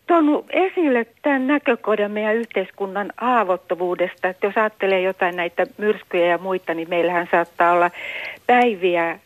[0.07, 6.73] tuonut esille tämän näkökohdan meidän yhteiskunnan haavoittuvuudesta, että jos ajattelee jotain näitä myrskyjä ja muita,
[6.73, 7.91] niin meillähän saattaa olla
[8.47, 9.19] päiviä äh,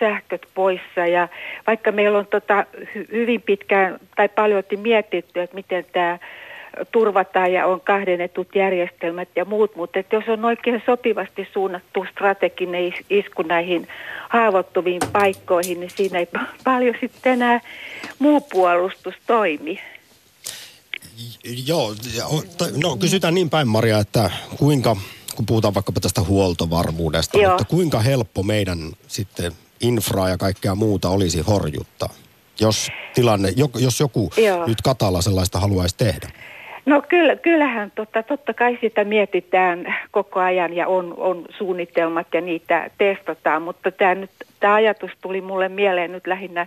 [0.00, 1.28] sähköt poissa ja
[1.66, 6.18] vaikka meillä on tota hy- hyvin pitkään tai paljon mietitty, että miten tämä
[6.92, 12.84] turvataan ja on kahdennetut järjestelmät ja muut, mutta että jos on oikein sopivasti suunnattu strateginen
[12.84, 13.88] is- isku näihin
[14.28, 17.60] haavoittuviin paikkoihin, niin siinä ei pa- paljon sitten enää
[18.18, 19.80] muu puolustus toimi.
[21.66, 21.94] Joo,
[22.82, 24.96] no kysytään niin päin Maria, että kuinka,
[25.36, 27.50] kun puhutaan vaikkapa tästä huoltovarmuudesta, Joo.
[27.50, 32.08] mutta kuinka helppo meidän sitten infraa ja kaikkea muuta olisi horjuttaa,
[32.60, 34.66] jos tilanne, jo- jos joku Joo.
[34.66, 36.28] nyt Katalla sellaista haluaisi tehdä?
[36.86, 42.40] No kyllä, kyllähän tota, totta kai sitä mietitään koko ajan ja on, on suunnitelmat ja
[42.40, 46.66] niitä testataan, mutta tämä nyt tämä ajatus tuli mulle mieleen nyt lähinnä,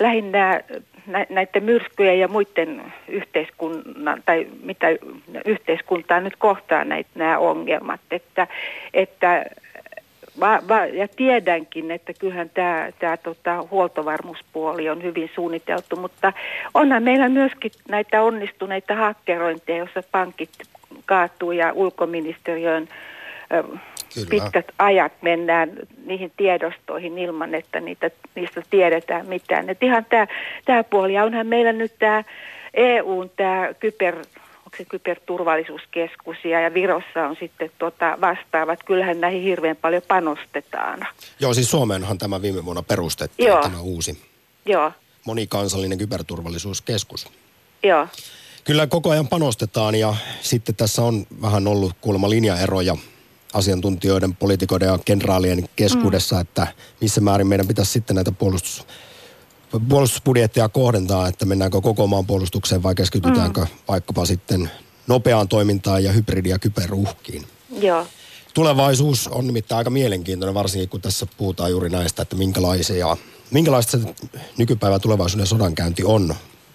[0.00, 0.60] lähinnä
[1.06, 4.86] nä, näiden myrskyjen ja muiden yhteiskunnan tai mitä
[5.44, 8.46] yhteiskuntaa nyt kohtaa näitä nämä ongelmat, että,
[8.94, 9.44] että
[10.40, 16.32] Va, va, ja tiedänkin, että kyllähän tämä, tämä tota, huoltovarmuuspuoli on hyvin suunniteltu, mutta
[16.74, 20.50] onhan meillä myöskin näitä onnistuneita hakkerointeja, joissa pankit
[21.06, 22.88] kaatuu ja ulkoministeriön
[24.14, 24.28] Kyllä.
[24.30, 25.70] pitkät ajat mennään
[26.06, 29.70] niihin tiedostoihin ilman, että niitä, niistä tiedetään mitään.
[29.70, 30.06] Et ihan
[30.64, 32.24] tämä, puoli, ja onhan meillä nyt tämä
[32.74, 34.16] EUn tämä kyber,
[34.58, 38.82] onko se kyberturvallisuuskeskus ja, ja Virossa on sitten tota vastaavat.
[38.82, 41.06] Kyllähän näihin hirveän paljon panostetaan.
[41.40, 43.62] Joo, siis Suomeenhan tämä viime vuonna perustettiin, Joo.
[43.62, 44.22] tämä uusi
[44.66, 44.92] Joo,
[45.24, 47.28] monikansallinen kyberturvallisuuskeskus.
[47.82, 48.06] joo,
[48.64, 52.96] Kyllä koko ajan panostetaan ja sitten tässä on vähän ollut kuulemma linjaeroja
[53.52, 56.40] asiantuntijoiden, poliitikoiden ja kenraalien keskuudessa, mm.
[56.40, 56.66] että
[57.00, 58.86] missä määrin meidän pitäisi sitten näitä puolustus,
[59.88, 63.66] puolustusbudjetteja kohdentaa, että mennäänkö koko maan puolustukseen vai keskitytäänkö mm.
[63.88, 64.70] vaikkapa sitten
[65.06, 67.46] nopeaan toimintaan ja hybridi- ja kyberuhkiin.
[67.80, 68.06] joo.
[68.54, 73.16] Tulevaisuus on nimittäin aika mielenkiintoinen, varsinkin kun tässä puhutaan juuri näistä, että minkälaisia,
[73.50, 74.14] minkälaista se
[74.56, 76.34] nykypäivän tulevaisuuden sodankäynti on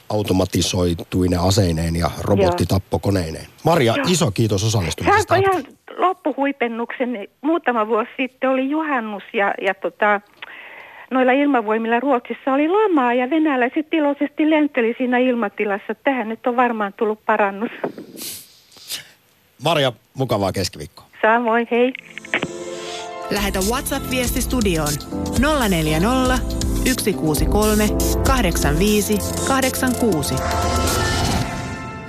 [0.09, 3.47] automatisoituine aseineen ja robottitappokoneineen.
[3.63, 4.05] Maria, Joo.
[4.09, 5.35] iso kiitos osallistumisesta.
[5.35, 5.65] Saanko ihan
[5.97, 7.27] loppuhuipennuksen?
[7.41, 10.21] Muutama vuosi sitten oli juhannus ja, ja tota,
[11.11, 15.95] noilla ilmavoimilla Ruotsissa oli lamaa ja venäläiset iloisesti lenteli siinä ilmatilassa.
[16.03, 17.71] Tähän nyt on varmaan tullut parannus.
[19.63, 21.05] Maria, mukavaa keskiviikkoa.
[21.21, 21.93] Samoin, hei.
[23.31, 24.93] Lähetä WhatsApp-viesti studioon
[25.69, 26.37] 040
[26.91, 27.87] 163
[28.27, 29.17] 85
[29.47, 30.35] 86.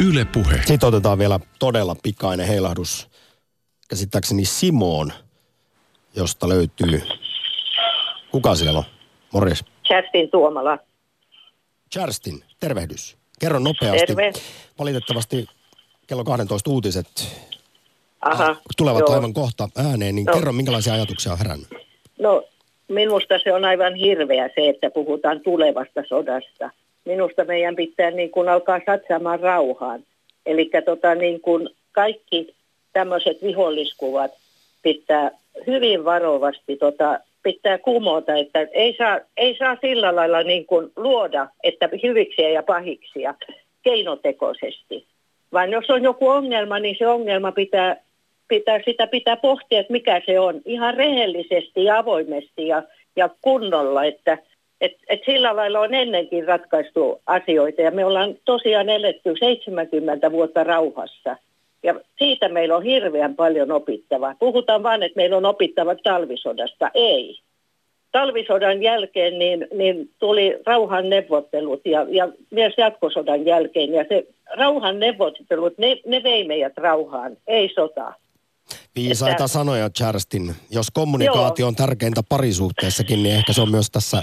[0.09, 0.61] Yle Puhe.
[0.65, 3.14] Sitten otetaan vielä todella pikainen heilahdus.
[3.89, 5.13] Käsittääkseni Simoon,
[6.17, 7.03] josta löytyy...
[8.31, 8.85] Kuka siellä on?
[9.33, 9.65] Morjes.
[9.89, 10.79] Kerstin Tuomala.
[11.95, 13.17] Kerstin, tervehdys.
[13.41, 14.07] Kerro nopeasti.
[14.07, 14.33] Terve.
[14.79, 15.47] Valitettavasti
[16.07, 17.07] kello 12 uutiset
[18.21, 19.13] Aha, tulevat joo.
[19.13, 20.35] aivan kohta ääneen, niin Joo.
[20.35, 21.69] kerro minkälaisia ajatuksia on herännyt.
[22.19, 22.45] No,
[22.89, 26.71] minusta se on aivan hirveä se, että puhutaan tulevasta sodasta.
[27.05, 30.05] Minusta meidän pitää niin kuin alkaa satsaamaan rauhaan.
[30.47, 32.55] Eli tota, niin kuin kaikki
[32.95, 34.31] tämmöiset viholliskuvat
[34.83, 35.31] pitää
[35.67, 41.49] hyvin varovasti tota, pitää kumota, että ei saa, ei saa sillä lailla niin kuin luoda,
[41.63, 43.35] että hyviksiä ja pahiksia
[43.83, 45.07] keinotekoisesti.
[45.53, 47.97] Vaan jos on joku ongelma, niin se ongelma pitää,
[48.49, 50.61] pitää, sitä pitää pohtia, että mikä se on.
[50.65, 52.83] Ihan rehellisesti ja avoimesti ja,
[53.17, 54.39] ja kunnolla, että
[54.81, 57.83] et, et sillä lailla on ennenkin ratkaistu asioita.
[57.83, 61.37] Ja me ollaan tosiaan eletty 70 vuotta rauhassa.
[61.85, 64.35] Ja siitä meillä on hirveän paljon opittavaa.
[64.39, 66.91] Puhutaan vain, että meillä on opittava talvisodasta.
[66.95, 67.41] Ei.
[68.13, 73.93] Talvisodan jälkeen niin, niin tuli rauhan neuvottelut ja, ja myös jatkosodan jälkeen.
[73.93, 74.27] Ja se
[74.57, 78.13] rauhan neuvottelut, ne, ne vei meidät rauhaan, ei sota.
[78.97, 80.55] Viisaita Että- sanoja, Kerstin.
[80.71, 81.69] Jos kommunikaatio Joo.
[81.69, 84.23] on tärkeintä parisuhteessakin, niin ehkä se on myös tässä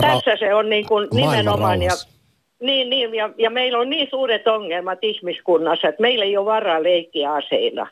[0.00, 1.82] Tässä se on niin kuin nimenomaan.
[1.82, 2.17] Ja, rauhassa.
[2.60, 6.82] Niin, niin, ja, ja meillä on niin suuret ongelmat ihmiskunnassa, että meillä ei ole varaa
[6.82, 7.86] leikkiä aseilla.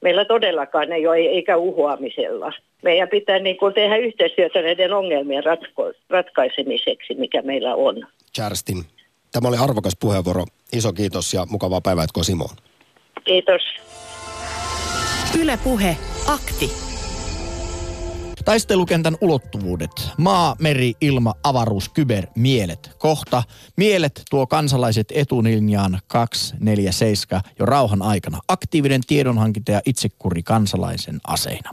[0.00, 2.52] Meillä todellakaan ei ole, eikä uhoamisella.
[2.82, 8.06] Meidän pitää niin kuin tehdä yhteistyötä näiden ongelmien ratko, ratkaisemiseksi, mikä meillä on.
[8.36, 8.84] Kerstin.
[9.32, 10.44] Tämä oli arvokas puheenvuoro.
[10.72, 12.56] Iso kiitos ja mukavaa päivää Simoon.
[13.24, 13.62] Kiitos.
[15.40, 15.96] Yle Puhe.
[16.28, 16.95] Akti.
[18.46, 19.90] Taistelukentän ulottuvuudet.
[20.18, 22.90] Maa, meri, ilma, avaruus, kyber, mielet.
[22.98, 23.42] Kohta
[23.76, 28.38] mielet tuo kansalaiset etulinjaan 247 jo rauhan aikana.
[28.48, 31.70] Aktiivinen tiedonhankinta ja itsekuri kansalaisen aseina.